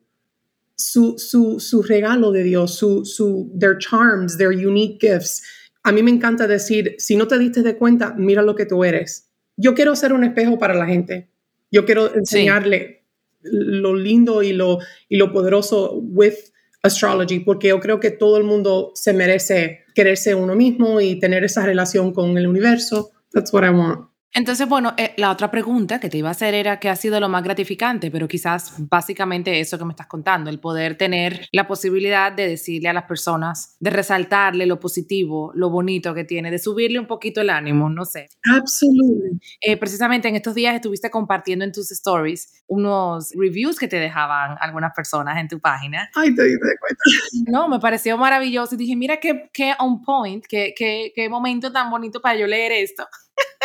[0.77, 5.43] su, su, su regalo de Dios, su, su, their charms, their unique gifts.
[5.83, 8.85] A mí me encanta decir, si no te diste de cuenta, mira lo que tú
[8.85, 9.31] eres.
[9.57, 11.31] Yo quiero ser un espejo para la gente.
[11.71, 13.05] Yo quiero enseñarle
[13.43, 16.35] lo lindo y lo, y lo poderoso with
[16.83, 21.45] astrology, porque yo creo que todo el mundo se merece quererse uno mismo y tener
[21.45, 23.13] esa relación con el universo.
[23.35, 24.09] That's what I want.
[24.37, 27.21] Entonces, bueno, eh, la otra pregunta que te iba a hacer era qué ha sido
[27.21, 31.69] lo más gratificante, pero quizás básicamente eso que me estás contando, el poder tener la
[31.69, 36.59] posibilidad de decirle a las personas, de resaltarle lo positivo, lo bonito que tiene, de
[36.59, 38.29] subirle un poquito el ánimo, no sé.
[38.61, 39.47] Absolutamente.
[39.61, 44.57] Eh, precisamente en estos días estuviste compartiendo en tus stories unos reviews que te dejaban
[44.61, 46.11] algunas personas en tu página.
[46.13, 47.53] Ay, te di cuenta.
[47.53, 51.71] No, me pareció maravilloso y dije, mira qué, qué on point, qué, qué, qué momento
[51.71, 53.07] tan bonito para yo leer esto.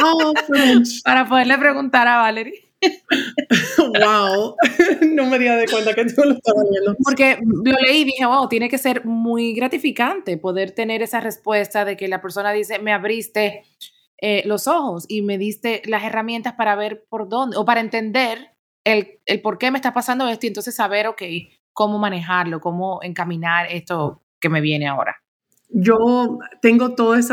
[0.04, 0.34] Oh,
[1.04, 2.66] Para poderle preguntar a Valerie.
[3.78, 4.56] wow,
[5.02, 6.96] no me di de cuenta que tú lo estabas viendo.
[7.04, 11.84] Porque lo leí y dije, wow, tiene que ser muy gratificante poder tener esa respuesta
[11.84, 13.64] de que la persona dice, me abriste
[14.22, 18.56] eh, los ojos y me diste las herramientas para ver por dónde, o para entender
[18.86, 21.22] el, el por qué me está pasando esto y entonces saber, ok,
[21.74, 25.22] cómo manejarlo, cómo encaminar esto que me viene ahora
[25.70, 27.30] yo tengo todos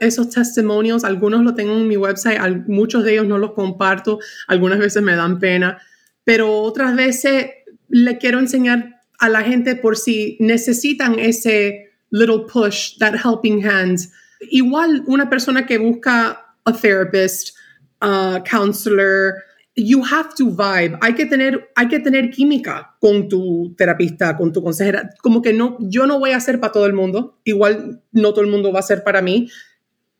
[0.00, 4.78] esos testimonios, algunos los tengo en mi website, muchos de ellos no los comparto, algunas
[4.78, 5.80] veces me dan pena,
[6.24, 7.46] pero otras veces
[7.88, 13.98] le quiero enseñar a la gente por si necesitan ese little push, that helping hand.
[14.50, 17.56] Igual una persona que busca a therapist,
[18.00, 19.34] a counselor,
[19.74, 20.98] you have to vibe.
[21.00, 25.10] Hay que tener, hay que tener química con tu terapista, con tu consejera.
[25.22, 27.38] Como que no, yo no voy a ser para todo el mundo.
[27.44, 29.48] Igual no todo el mundo va a ser para mí.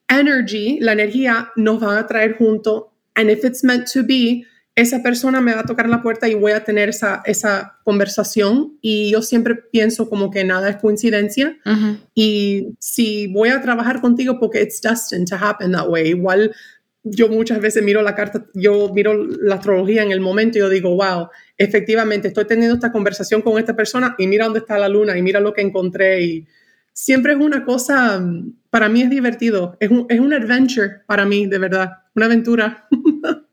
[0.08, 2.92] Energy, la energía, nos va a traer junto.
[3.14, 6.34] And if it's meant to be, esa persona me va a tocar la puerta y
[6.34, 8.78] voy a tener esa, esa conversación.
[8.80, 11.58] Y yo siempre pienso como que nada es coincidencia.
[12.14, 16.54] Y si voy a trabajar contigo porque it's destined to happen that way, igual
[17.04, 20.68] yo muchas veces miro la carta, yo miro la astrología en el momento y yo
[20.68, 24.88] digo, wow, efectivamente estoy teniendo esta conversación con esta persona y mira dónde está la
[24.88, 26.46] luna y mira lo que encontré y
[26.92, 28.22] siempre es una cosa,
[28.70, 32.88] para mí es divertido, es un, es un adventure para mí, de verdad, una aventura.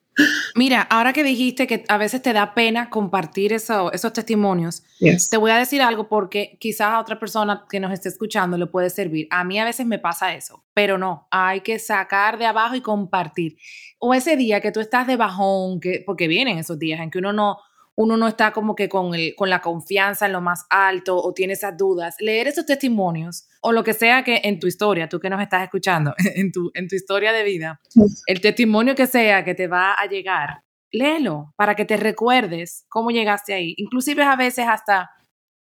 [0.55, 4.83] Mira, ahora que dijiste que a veces te da pena compartir eso, esos testimonios,
[5.29, 8.67] te voy a decir algo porque quizás a otra persona que nos esté escuchando le
[8.67, 9.27] puede servir.
[9.31, 12.81] A mí a veces me pasa eso, pero no, hay que sacar de abajo y
[12.81, 13.57] compartir.
[13.99, 17.19] O ese día que tú estás de bajón, que, porque vienen esos días en que
[17.19, 17.57] uno no,
[17.99, 21.33] uno no está como que con, el, con la confianza en lo más alto o
[21.33, 25.19] tiene esas dudas, leer esos testimonios o lo que sea que en tu historia, tú
[25.19, 27.81] que nos estás escuchando, en tu, en tu historia de vida,
[28.25, 30.61] el testimonio que sea que te va a llegar,
[30.93, 33.73] léelo para que te recuerdes cómo llegaste ahí.
[33.75, 35.09] Inclusive a veces hasta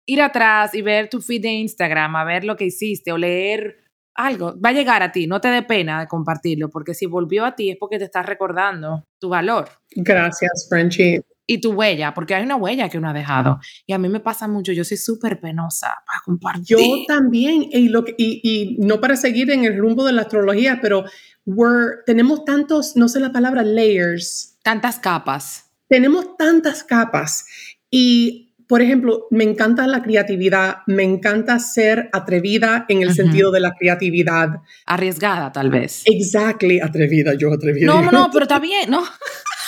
[0.04, 3.78] ir atrás y ver tu feed de Instagram, a ver lo que hiciste o leer
[4.14, 7.46] algo, va a llegar a ti, no te dé pena de compartirlo, porque si volvió
[7.46, 9.70] a ti es porque te estás recordando tu valor.
[9.94, 11.22] Gracias, Frenchie.
[11.46, 13.60] Y tu huella, porque hay una huella que uno ha dejado.
[13.86, 16.76] Y a mí me pasa mucho, yo soy súper penosa para compartir.
[16.76, 20.80] Yo también, y, lo y, y, no para seguir en el rumbo de la astrología,
[20.82, 21.04] pero
[21.44, 24.58] we're, tenemos tantos, no sé la palabra, layers.
[24.62, 25.70] Tantas capas.
[25.88, 27.46] Tenemos tantas capas.
[27.90, 33.60] Y por ejemplo, me encanta la creatividad, me encanta ser atrevida en el sentido de
[33.60, 34.60] la creatividad.
[34.86, 36.02] Arriesgada, tal vez.
[36.06, 37.86] Exactly, atrevida, yo atrevida.
[37.86, 39.04] No, no, pero está bien, ¿no?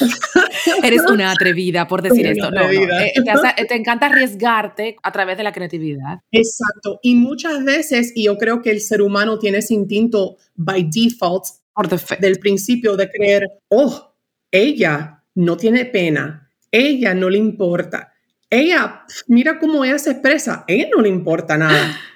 [0.83, 2.51] Eres una atrevida por decir esto.
[2.51, 6.21] No, eh, Te, te, encanta arriesgarte a través de la creatividad.
[6.33, 7.01] Exacto.
[7.03, 11.45] Y muchas veces, y yo creo que el ser humano tiene ese instinto by default,
[11.73, 14.15] por del principio de creer, oh,
[14.51, 18.13] ella no tiene pena, ella no le importa
[18.51, 21.97] ella, mira cómo ella se expresa, ella no le importa nada.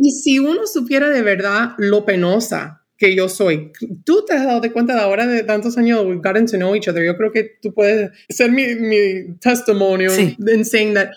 [0.00, 3.72] Y si uno supiera de verdad lo penosa que yo soy,
[4.04, 6.74] tú te has dado de cuenta de ahora de tantos años, we've gotten to know
[6.74, 11.10] each other, yo creo que tú puedes ser mi, mi testimonio en saying that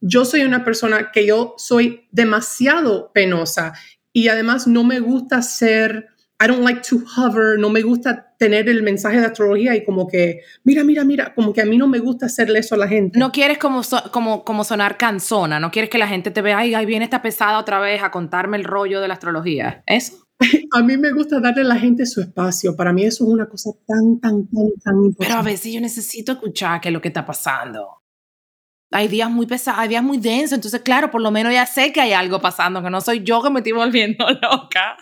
[0.00, 3.72] yo soy una persona que yo soy demasiado penosa
[4.12, 6.06] y además no me gusta ser
[6.38, 10.06] I don't like to hover, no me gusta tener el mensaje de astrología y como
[10.06, 12.88] que, mira, mira, mira, como que a mí no me gusta hacerle eso a la
[12.88, 13.18] gente.
[13.18, 13.80] No quieres como,
[14.12, 17.22] como, como sonar cansona, no quieres que la gente te vea, ay, ahí viene esta
[17.22, 19.82] pesada otra vez a contarme el rollo de la astrología.
[19.86, 20.25] ¿Eso?
[20.72, 22.76] a mí me gusta darle a la gente su espacio.
[22.76, 25.16] Para mí eso es una cosa tan, tan, tan, tan importante.
[25.18, 28.02] Pero a veces yo necesito escuchar qué es lo que está pasando.
[28.92, 31.92] Hay días muy pesados, hay días muy densos, entonces claro, por lo menos ya sé
[31.92, 34.96] que hay algo pasando, que no soy yo que me estoy volviendo loca.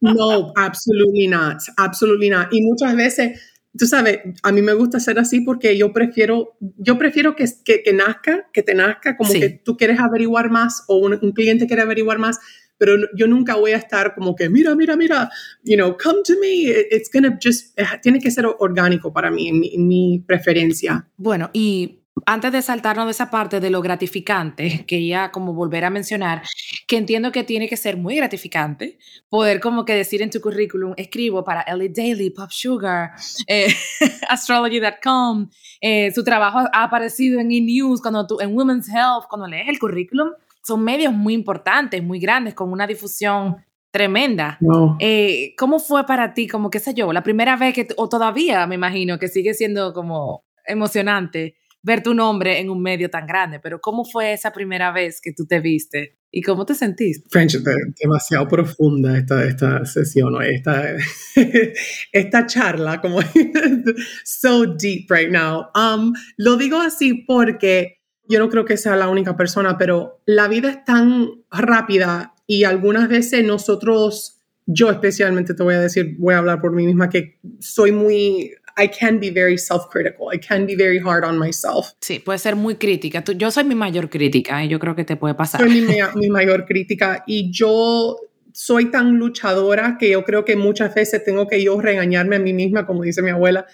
[0.00, 2.48] No, absolutely not, absolutely not.
[2.52, 3.40] Y muchas veces,
[3.76, 7.92] tú sabes, a mí me gusta ser así porque yo prefiero, yo prefiero que, que,
[7.92, 12.18] nazca, que te nazca, como que tú quieres averiguar más o un, cliente quiere averiguar
[12.18, 12.38] más,
[12.78, 15.30] pero yo nunca voy a estar como que, mira, mira, mira,
[15.64, 16.70] you know, come to me.
[16.90, 21.06] It's gonna just, tiene que ser orgánico para mí, en mi, mi preferencia.
[21.16, 25.90] Bueno, y antes de saltarnos de esa parte de lo gratificante, quería como volver a
[25.90, 26.42] mencionar
[26.86, 30.94] que entiendo que tiene que ser muy gratificante poder como que decir en tu currículum,
[30.96, 33.12] escribo para Ellie Daily, Pop Sugar,
[33.46, 33.68] eh,
[34.28, 39.68] Astrology.com, eh, su trabajo ha aparecido en E-News, cuando tú, en Women's Health, cuando lees
[39.68, 40.30] el currículum,
[40.68, 43.56] son medios muy importantes, muy grandes, con una difusión
[43.90, 44.58] tremenda.
[45.00, 48.66] Eh, ¿Cómo fue para ti, como qué sé yo, la primera vez que, o todavía
[48.66, 51.56] me imagino que sigue siendo como emocionante?
[51.80, 55.32] ver tu nombre en un medio tan grande, pero ¿cómo fue esa primera vez que
[55.32, 56.18] tú te viste?
[56.30, 57.26] ¿Y cómo te sentiste?
[57.30, 57.56] French,
[57.98, 60.96] demasiado profunda esta, esta sesión, esta,
[62.12, 63.20] esta charla, como
[64.24, 65.68] so deep right now.
[65.74, 67.97] Um, lo digo así porque
[68.28, 72.64] yo no creo que sea la única persona, pero la vida es tan rápida y
[72.64, 77.08] algunas veces nosotros, yo especialmente te voy a decir, voy a hablar por mí misma,
[77.08, 80.32] que soy muy I can be very self-critical.
[80.32, 81.94] I can be very hard on myself.
[82.00, 83.24] Sí, puede ser muy crítica.
[83.36, 85.60] yo soy mi mayor crítica y yo creo que te puede pasar.
[85.60, 88.16] Soy mi, mi mayor crítica y yo
[88.52, 92.52] soy tan luchadora que yo creo que muchas veces tengo que yo regañarme a mí
[92.52, 93.66] misma, como dice mi abuela,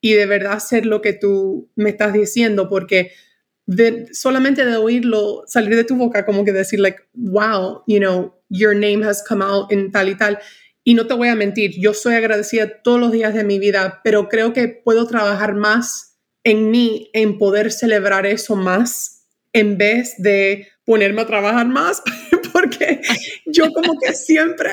[0.00, 3.12] y de verdad hacer lo que tú me estás diciendo, porque
[3.66, 8.34] de, solamente de oírlo salir de tu boca, como que decir, like, wow, you know,
[8.48, 10.38] your name has come out en tal y tal.
[10.84, 14.00] Y no te voy a mentir, yo soy agradecida todos los días de mi vida,
[14.02, 20.14] pero creo que puedo trabajar más en mí, en poder celebrar eso más, en vez
[20.18, 22.02] de ponerme a trabajar más,
[22.52, 23.00] porque
[23.52, 24.70] yo como que siempre,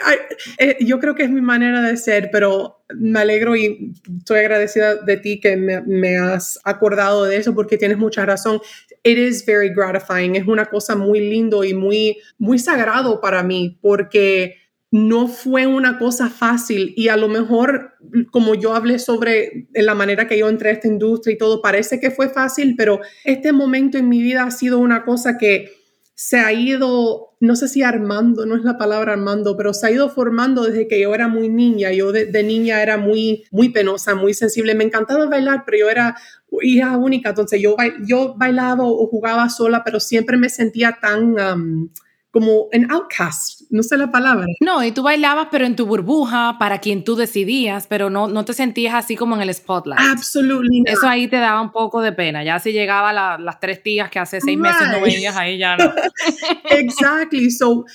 [0.57, 4.95] eh, yo creo que es mi manera de ser, pero me alegro y estoy agradecida
[4.95, 8.59] de ti que me, me has acordado de eso, porque tienes mucha razón.
[9.03, 13.77] It is very gratifying, es una cosa muy lindo y muy, muy sagrado para mí,
[13.81, 14.55] porque
[14.91, 17.93] no fue una cosa fácil y a lo mejor,
[18.31, 21.99] como yo hablé sobre la manera que yo entré a esta industria y todo, parece
[21.99, 25.78] que fue fácil, pero este momento en mi vida ha sido una cosa que
[26.21, 29.91] se ha ido, no sé si armando, no es la palabra armando, pero se ha
[29.91, 31.93] ido formando desde que yo era muy niña.
[31.93, 34.75] Yo de, niña era muy, muy penosa, muy sensible.
[34.75, 36.17] Me encantaba bailar, pero yo era
[36.61, 41.37] hija única, entonces yo, yo bailaba o jugaba sola, pero siempre me sentía tan
[42.31, 44.47] como en outcast, no sé la palabra.
[44.61, 48.43] No, y tú bailabas, pero en tu burbuja, para quien tú decidías, pero no, no
[48.43, 49.99] te sentías así como en el spotlight.
[49.99, 50.91] Absolutamente.
[50.91, 52.43] Eso ahí te daba un poco de pena.
[52.43, 55.93] Ya si llegaba las tres tías que hace seis meses no venías ahí, ya no.
[56.71, 57.51] exactly.
[57.51, 57.85] So,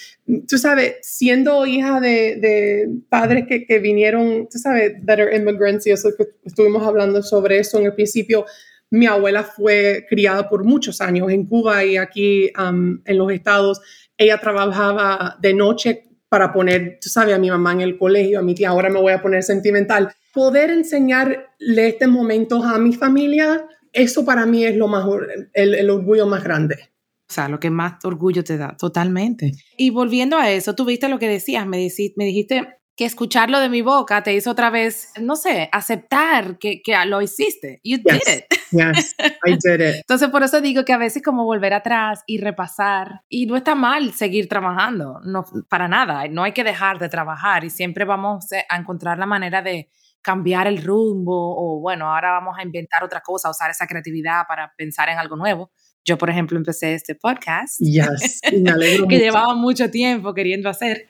[0.49, 5.87] tú sabes, siendo hija de, de padres que, que, vinieron, tú sabes, that are immigrants,
[5.87, 8.47] y eso que estuvimos hablando sobre eso en el principio,
[8.91, 13.81] mi abuela fue criada por muchos años en Cuba y aquí um, en los Estados
[14.17, 18.43] ella trabajaba de noche para poner, tú sabes, a mi mamá en el colegio, a
[18.43, 20.13] mi tía, ahora me voy a poner sentimental.
[20.33, 21.47] Poder enseñarle
[21.77, 25.07] estos momentos a mi familia, eso para mí es lo más,
[25.53, 26.91] el, el orgullo más grande.
[27.29, 29.53] O sea, lo que más orgullo te da, totalmente.
[29.79, 32.67] Y volviendo a eso, tú viste lo que decías, me, me dijiste
[32.97, 37.21] que escucharlo de mi boca te hizo otra vez, no sé, aceptar que, que lo
[37.21, 37.81] hiciste.
[37.83, 38.45] You did it.
[38.71, 39.15] Yes,
[39.45, 39.97] I did it.
[39.97, 43.75] Entonces, por eso digo que a veces como volver atrás y repasar, y no está
[43.75, 48.47] mal seguir trabajando, no, para nada, no hay que dejar de trabajar y siempre vamos
[48.69, 49.91] a encontrar la manera de
[50.23, 54.73] cambiar el rumbo o bueno, ahora vamos a inventar otra cosa, usar esa creatividad para
[54.77, 55.71] pensar en algo nuevo.
[56.05, 57.79] Yo, por ejemplo, empecé este podcast.
[57.81, 61.07] Yes, me alegro que llevaba mucho tiempo queriendo hacer.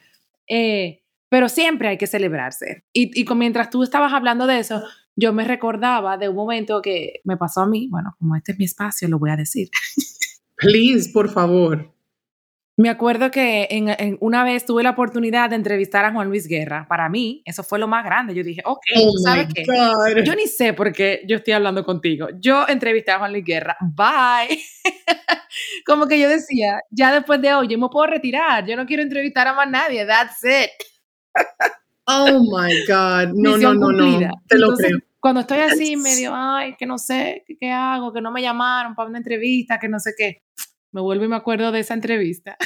[0.48, 1.03] Eh,
[1.34, 2.84] pero siempre hay que celebrarse.
[2.92, 4.84] Y, y mientras tú estabas hablando de eso,
[5.16, 7.88] yo me recordaba de un momento que me pasó a mí.
[7.90, 9.68] Bueno, como este es mi espacio, lo voy a decir.
[10.56, 11.92] Please, por favor.
[12.76, 16.86] Me acuerdo que en, una vez tuve la oportunidad de entrevistar a Juan Luis Guerra.
[16.88, 18.32] Para mí, eso fue lo más grande.
[18.32, 19.64] Yo dije, ok, oh ¿sabes qué?
[20.24, 22.28] Yo ni sé por qué yo estoy hablando contigo.
[22.38, 23.76] Yo entrevisté a Juan Luis Guerra.
[23.80, 24.56] Bye.
[25.84, 28.64] Como que yo decía, ya después de hoy, yo me puedo retirar.
[28.64, 30.06] Yo no quiero entrevistar a más nadie.
[30.06, 30.93] That's it.
[32.06, 33.34] Oh my God.
[33.34, 34.30] No, no, no, no.
[34.48, 34.98] Te lo creo.
[35.20, 39.08] Cuando estoy así, medio, ay, que no sé qué hago, que no me llamaron para
[39.08, 40.42] una entrevista, que no sé qué
[40.92, 42.58] me vuelvo y me acuerdo de esa entrevista.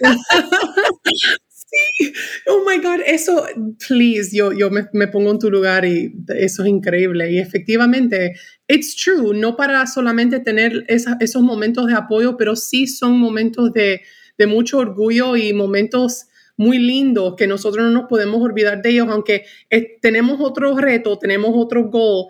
[1.48, 2.12] sí,
[2.48, 3.46] oh my God, eso,
[3.86, 7.30] please, yo, yo me, me, pongo en tu lugar y eso es increíble.
[7.30, 8.34] Y efectivamente,
[8.66, 13.74] it's true, no para solamente tener esa, esos momentos de apoyo, pero sí son momentos
[13.74, 14.00] de,
[14.38, 19.08] de mucho orgullo y momentos muy lindos que nosotros no nos podemos olvidar de ellos,
[19.10, 22.26] aunque eh, tenemos otro reto, tenemos otro goal,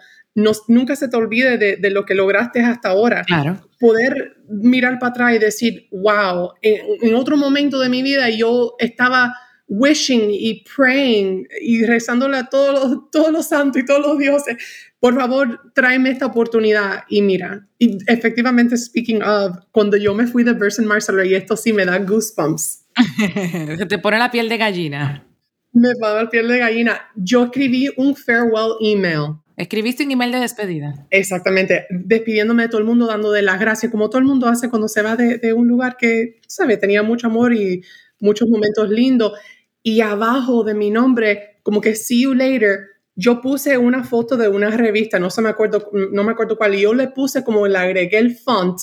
[0.69, 3.25] nunca se te olvide de, de, lo que lograste hasta ahora.
[3.25, 3.61] Claro.
[3.81, 9.35] Poder mirar para atrás y decir, wow, en, otro momento de mi vida yo estaba
[9.69, 14.57] wishing y praying y rezándole a todos los, todos los santos y todos los dioses,
[15.01, 17.05] por favor, tráeme esta oportunidad.
[17.09, 21.57] Y mira, y efectivamente, speaking of, cuando yo me fui de Burson Marcelo, y esto
[21.57, 22.86] sí me da goosebumps.
[23.79, 25.27] Se te pone la piel de gallina.
[25.73, 27.01] Me va la piel de gallina.
[27.15, 31.07] Yo escribí un farewell email Escribiste un email de despedida.
[31.11, 34.69] Exactamente, despidiéndome de todo el mundo, dando de las gracias, como todo el mundo hace
[34.69, 37.83] cuando se va de, un lugar que, sabe, tenía mucho amor y
[38.21, 39.33] muchos momentos lindos.
[39.83, 42.81] Y abajo de mi nombre, como que see you later,
[43.15, 46.75] yo puse una foto de una revista, no, se me acuerdo, no me acuerdo cuál,
[46.75, 48.79] y yo le puse como le agregué el font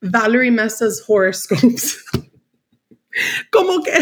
[0.00, 2.02] Valerie Messa's Horoscopes.
[3.50, 3.92] como que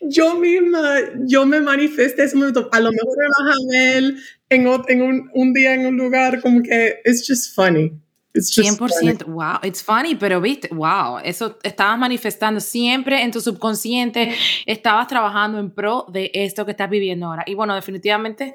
[0.00, 4.14] yo misma, yo me manifesté ese momento, a lo mejor me vas a ver
[4.50, 7.92] en, en un, un, día en un lugar, como que it's just funny.
[8.34, 13.42] It's just 100%, wow, it's funny, pero viste, wow, eso estabas manifestando siempre en tu
[13.42, 17.44] subconsciente, estabas trabajando en pro de esto que estás viviendo ahora.
[17.46, 18.54] Y bueno, definitivamente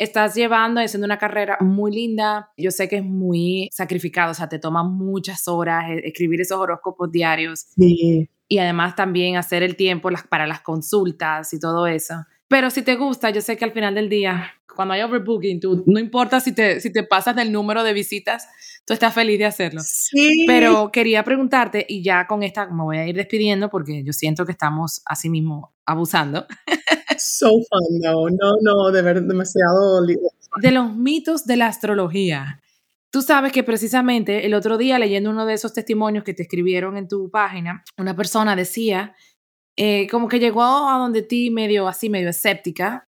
[0.00, 2.50] estás llevando, haciendo una carrera muy linda.
[2.56, 6.58] Yo sé que es muy sacrificado, o sea, te toma muchas horas e, escribir esos
[6.58, 7.66] horóscopos diarios.
[7.76, 12.14] Sí y además también hacer el tiempo para las consultas y todo eso.
[12.48, 15.84] Pero si te gusta, yo sé que al final del día, cuando hay overbooking, tú,
[15.86, 18.48] no importa si te, si te pasas del número de visitas,
[18.84, 19.80] tú estás feliz de hacerlo.
[19.84, 20.46] Sí.
[20.48, 24.44] Pero quería preguntarte, y ya con esta me voy a ir despidiendo porque yo siento
[24.44, 26.48] que estamos así mismo abusando.
[27.20, 30.04] So fun, no, no, no, de verdad, demasiado.
[30.04, 32.60] De los mitos de la astrología.
[33.12, 36.96] Tú sabes que precisamente el otro día leyendo uno de esos testimonios que te escribieron
[36.96, 39.14] en tu página, una persona decía
[39.76, 43.08] eh, como que llegó a donde ti medio así, medio escéptica,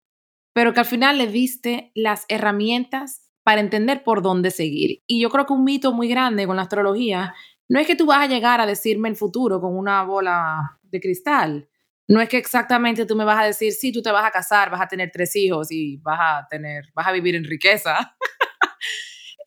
[0.53, 5.01] pero que al final le diste las herramientas para entender por dónde seguir.
[5.07, 7.33] Y yo creo que un mito muy grande con la astrología
[7.69, 10.99] no es que tú vas a llegar a decirme el futuro con una bola de
[10.99, 11.69] cristal.
[12.11, 14.69] No es que exactamente tú me vas a decir, sí, tú te vas a casar,
[14.69, 18.15] vas a tener tres hijos y vas a tener, vas a vivir en riqueza.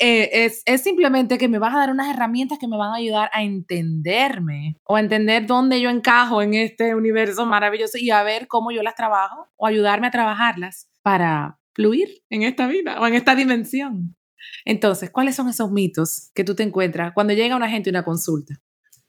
[0.01, 3.31] Eh, es, simplemente que me vas a dar unas herramientas que me van a ayudar
[3.33, 8.49] a entenderme o a entender dónde yo encajo en este universo maravilloso y a ver
[8.49, 13.15] cómo yo las trabajo o ayudarme a trabajarlas para fluir en esta vida o en
[13.15, 14.17] esta dimensión.
[14.65, 18.05] Entonces, ¿cuáles son esos mitos que tú te encuentras cuando llega una gente a una
[18.05, 18.61] consulta?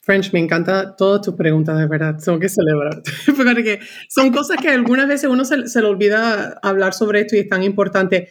[0.06, 2.16] French, me encanta todas tus preguntas, de verdad.
[2.24, 3.02] Tengo que celebrar.
[3.36, 7.40] Porque son cosas que algunas veces uno se, se le olvida hablar sobre esto y
[7.40, 8.30] es tan importante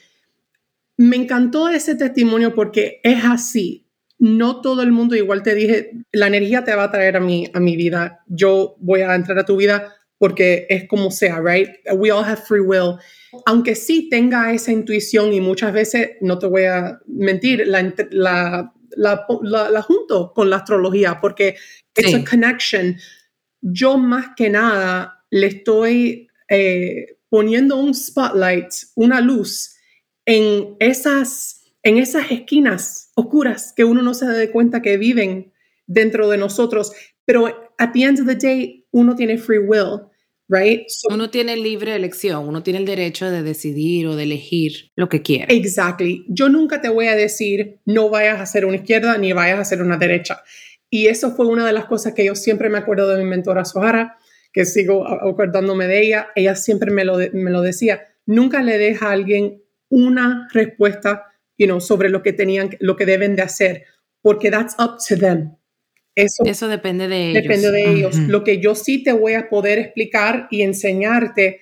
[0.96, 3.86] me encantó ese testimonio porque es así.
[4.18, 7.50] No todo el mundo, igual te dije, la energía te va a traer a mi,
[7.52, 8.20] a mi vida.
[8.26, 11.68] Yo voy a entrar a tu vida porque es como sea, right?
[11.96, 12.96] We all have free will.
[13.44, 18.72] Aunque sí tenga esa intuición y muchas veces, no te voy a mentir, la, la,
[18.96, 21.56] la, junto con la astrología porque
[21.94, 22.96] es a connection.
[23.60, 29.76] Yo más que nada le estoy eh, poniendo un spotlight, una luz
[30.26, 35.52] en esas, en esas esquinas oscuras que uno no se da cuenta que viven
[35.86, 36.92] dentro de nosotros.
[37.24, 37.46] Pero
[37.78, 40.02] at the end of the day, uno tiene free will,
[40.54, 40.86] right?
[41.10, 45.22] uno tiene libre elección, uno tiene el derecho de decidir o de elegir lo que
[45.22, 45.54] quiere.
[45.54, 46.24] Exactly.
[46.28, 49.62] Yo nunca te voy a decir no vayas a hacer una izquierda ni vayas a
[49.62, 50.42] hacer una derecha.
[50.90, 53.64] Y eso fue una de las cosas que yo siempre me acuerdo de mi mentora
[53.64, 54.16] Sohara,
[54.52, 56.28] que sigo acordándome de ella.
[56.36, 58.02] Ella siempre me lo, me lo decía.
[58.26, 61.24] Nunca le deja a alguien una respuesta
[61.58, 63.84] you know, sobre lo que tenían, lo que deben de hacer,
[64.22, 65.56] porque that's up to them.
[66.14, 67.42] Eso, Eso depende de ellos.
[67.42, 68.16] Depende de ellos.
[68.16, 71.60] Lo que yo sí te voy a poder explicar y enseñarte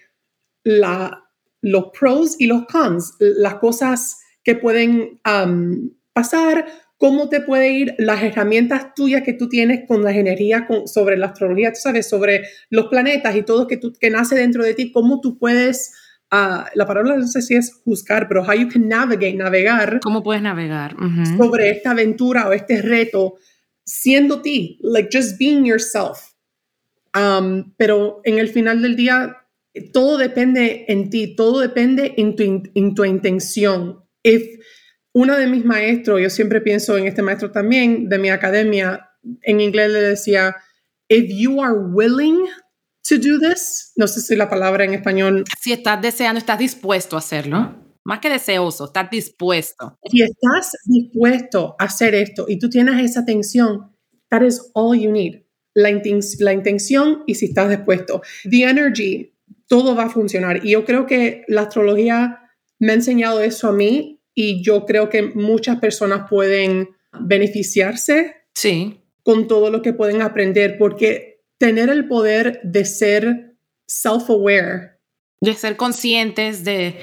[0.62, 1.24] la,
[1.62, 6.66] los pros y los cons, las cosas que pueden um, pasar,
[6.98, 11.16] cómo te puede ir, las herramientas tuyas que tú tienes con las energías, con, sobre
[11.16, 14.74] la astrología, tú sabes, sobre los planetas y todo que, tú, que nace dentro de
[14.74, 15.94] ti, cómo tú puedes,
[16.30, 20.00] uh, la palabra no sé si es juzgar, pero how you can navigate, navegar.
[20.00, 20.94] ¿Cómo puedes navegar?
[21.38, 23.36] Sobre esta aventura o este reto
[23.84, 26.34] siendo ti, like just being yourself.
[27.14, 29.36] Um, pero en el final del día,
[29.92, 34.04] todo depende en ti, todo depende en tu, en tu intención.
[34.22, 34.42] If
[35.12, 39.10] uno de mis maestros, yo siempre pienso en este maestro también de mi academia,
[39.42, 40.56] en inglés le decía,
[41.08, 42.46] if you are willing
[43.08, 45.44] to do this, no sé si la palabra en español.
[45.60, 47.76] Si estás deseando, estás dispuesto a hacerlo.
[48.04, 49.98] Más que deseoso, estás dispuesto.
[50.10, 53.92] Si estás dispuesto a hacer esto y tú tienes esa atención,
[54.28, 55.42] that is all you need.
[55.74, 55.90] La,
[56.40, 58.22] la intención y si estás dispuesto.
[58.48, 59.34] The energy,
[59.68, 60.64] todo va a funcionar.
[60.64, 62.40] Y yo creo que la astrología
[62.78, 66.90] me ha enseñado eso a mí y yo creo que muchas personas pueden
[67.20, 69.00] beneficiarse sí.
[69.22, 74.98] con todo lo que pueden aprender porque tener el poder de ser self-aware.
[75.40, 76.98] De ser conscientes de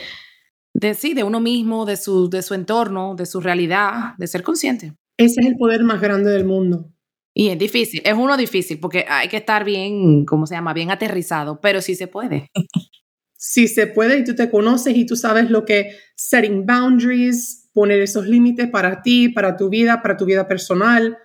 [0.74, 4.44] de sí, de uno mismo, de su, de su entorno, de su realidad, de ser
[4.44, 4.94] consciente.
[5.18, 6.92] Ese es el poder más grande del mundo.
[7.34, 10.74] Y es difícil, es uno difícil porque hay que estar bien, ¿cómo se llama?
[10.74, 12.50] Bien aterrizado, pero sí se puede.
[13.38, 18.02] sí se puede y tú te conoces y tú sabes lo que setting boundaries, poner
[18.02, 21.18] esos límites para ti, para tu vida, para tu vida personal.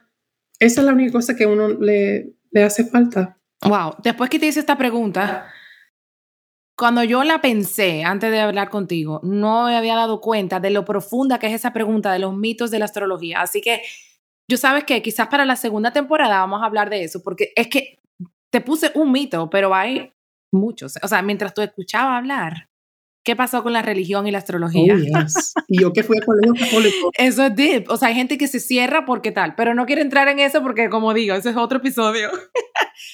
[0.61, 3.39] Esa es la única cosa que a uno le, le hace falta.
[3.63, 5.47] Wow, después que te hice esta pregunta,
[6.77, 10.85] cuando yo la pensé antes de hablar contigo, no me había dado cuenta de lo
[10.85, 13.41] profunda que es esa pregunta de los mitos de la astrología.
[13.41, 13.83] Así que
[14.51, 17.69] yo sabes que quizás para la segunda temporada vamos a hablar de eso, porque es
[17.69, 17.99] que
[18.51, 20.13] te puse un mito, pero hay
[20.53, 20.95] muchos.
[21.03, 22.69] O sea, mientras tú escuchabas hablar,
[23.25, 24.95] ¿qué pasó con la religión y la astrología?
[24.95, 27.11] Oh, y yo que fui a colegio católico.
[27.19, 27.89] Eso es deep.
[27.89, 30.63] O sea, hay gente que se cierra porque tal, pero no quiero entrar en eso
[30.63, 32.31] porque, como digo, ese es otro episodio.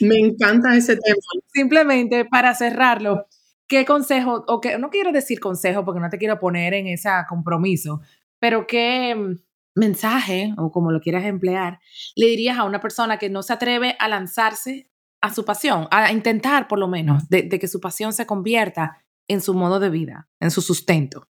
[0.01, 1.21] Me encanta ese tema.
[1.53, 3.27] Simplemente para cerrarlo
[3.71, 7.09] ¿qué consejo, o que no quiero decir consejo porque no te quiero poner en ese
[7.29, 8.01] compromiso,
[8.41, 9.37] pero qué mm,
[9.77, 11.79] mensaje, o como lo quieras emplear,
[12.17, 14.91] le dirías a una persona que no se atreve a lanzarse
[15.21, 18.99] a su pasión, a intentar por lo menos de, que su pasión se convierta
[19.29, 21.29] en su modo de vida, en su sustento?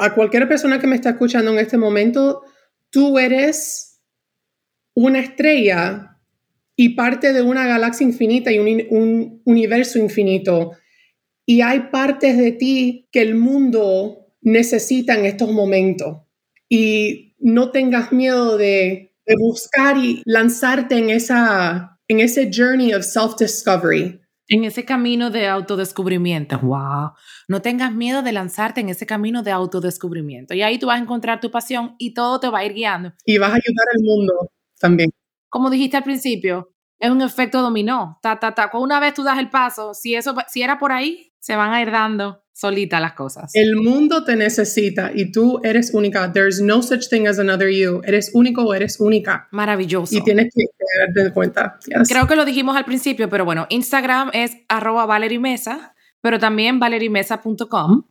[0.00, 2.44] A cualquier persona que me está escuchando en este momento,
[2.88, 4.00] tú eres
[4.94, 6.18] una estrella
[6.76, 10.70] y parte de una galaxia infinita y un, un universo infinito
[11.46, 16.18] y hay partes de ti que el mundo necesita en estos momentos.
[16.68, 24.20] Y no tengas miedo de, buscar y lanzarte en, esa, en ese journey of self-discovery.
[24.48, 26.58] En ese camino de autodescubrimiento.
[26.58, 27.12] ¡Wow!
[27.48, 30.54] No tengas miedo de lanzarte en ese camino de autodescubrimiento.
[30.54, 33.12] Y ahí tú vas a encontrar tu pasión y todo te va a ir guiando.
[33.24, 35.10] Y vas a ayudar al mundo también.
[35.48, 36.73] Como dijiste al principio,
[37.04, 38.18] es un efecto dominó.
[38.22, 38.70] Ta, ta, ta.
[38.74, 41.82] Una vez tú das el paso, si, eso, si era por ahí, se van a
[41.82, 43.50] ir dando solita las cosas.
[43.54, 46.32] El mundo te necesita y tú eres única.
[46.32, 48.00] There's no such thing as another you.
[48.04, 49.48] Eres único o eres única.
[49.50, 50.16] Maravilloso.
[50.16, 50.64] Y tienes que
[50.98, 51.78] darte cuenta.
[52.08, 58.04] Creo que lo dijimos al principio, pero bueno, Instagram es arroba valerimesa, pero también valerimesa.com.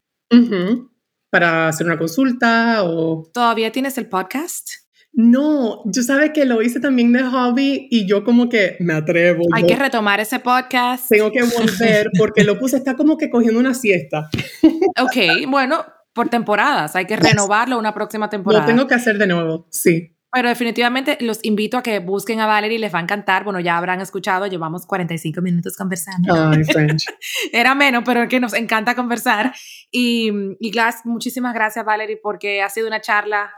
[1.32, 3.28] Para hacer una consulta o...
[3.34, 4.83] ¿Todavía tienes el podcast?
[5.16, 9.43] No, yo sabes que lo hice también de hobby y yo como que me atrevo.
[9.53, 11.07] Hay que retomar ese podcast.
[11.07, 14.30] Tengo que volver porque lo puse, está como que cogiendo una siesta.
[14.99, 18.64] Ok, bueno, por temporadas, hay que renovarlo una próxima temporada.
[18.64, 20.16] Lo tengo que hacer de nuevo, sí.
[20.32, 23.43] Pero definitivamente los invito a que busquen a Valerie, les va a encantar.
[23.43, 26.34] Bueno, ya habrán escuchado, llevamos 45 minutos conversando.
[26.34, 27.05] Ay, French.
[27.51, 29.53] Era menos, pero es que nos encanta conversar.
[29.91, 30.72] Y, y
[31.05, 33.51] muchísimas gracias, Valerie, porque ha sido una charla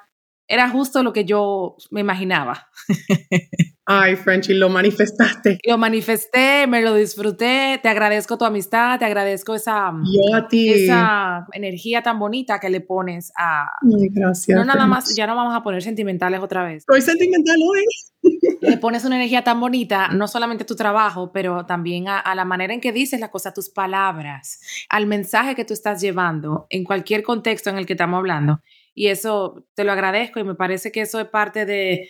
[0.47, 2.67] era justo lo que yo me imaginaba.
[3.87, 5.59] Ay, Frenchy, lo manifestaste.
[5.67, 10.73] Lo manifesté, me lo disfruté, te agradezco tu amistad, te agradezco esa, Yo a ti.
[10.73, 13.65] esa energía tan bonita que le pones a...
[13.83, 14.57] Ay, gracias.
[14.57, 14.89] No nada French.
[14.89, 16.77] más, ya no vamos a poner sentimentales otra vez.
[16.77, 17.83] Estoy sentimental hoy.
[18.61, 22.33] Le pones una energía tan bonita, no solamente a tu trabajo, pero también a, a
[22.33, 26.01] la manera en que dices las cosas, a tus palabras, al mensaje que tú estás
[26.01, 28.61] llevando en cualquier contexto en el que estamos hablando.
[28.95, 32.09] Y eso te lo agradezco y me parece que eso es parte de,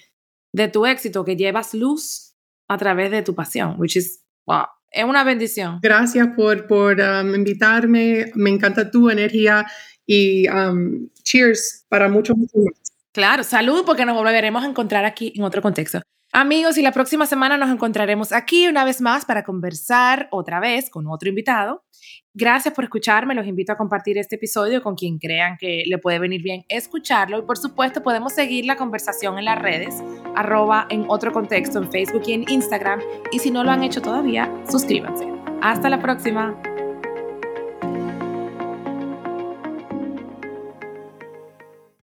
[0.53, 2.35] de tu éxito, que llevas luz
[2.67, 5.79] a través de tu pasión, which is, wow, es una bendición.
[5.81, 8.31] Gracias por, por um, invitarme.
[8.35, 9.65] Me encanta tu energía
[10.05, 12.79] y um, cheers para mucho, mucho más.
[13.11, 16.01] Claro, salud porque nos volveremos a encontrar aquí en otro contexto.
[16.37, 20.89] Amigos, y la próxima semana nos encontraremos aquí una vez más para conversar otra vez
[20.89, 21.85] con otro invitado.
[22.33, 26.19] Gracias por escucharme, los invito a compartir este episodio con quien crean que le puede
[26.19, 30.03] venir bien escucharlo y por supuesto podemos seguir la conversación en las redes,
[30.35, 32.99] arroba en otro contexto en Facebook y en Instagram
[33.31, 35.25] y si no lo han hecho todavía, suscríbanse.
[35.61, 36.61] Hasta la próxima.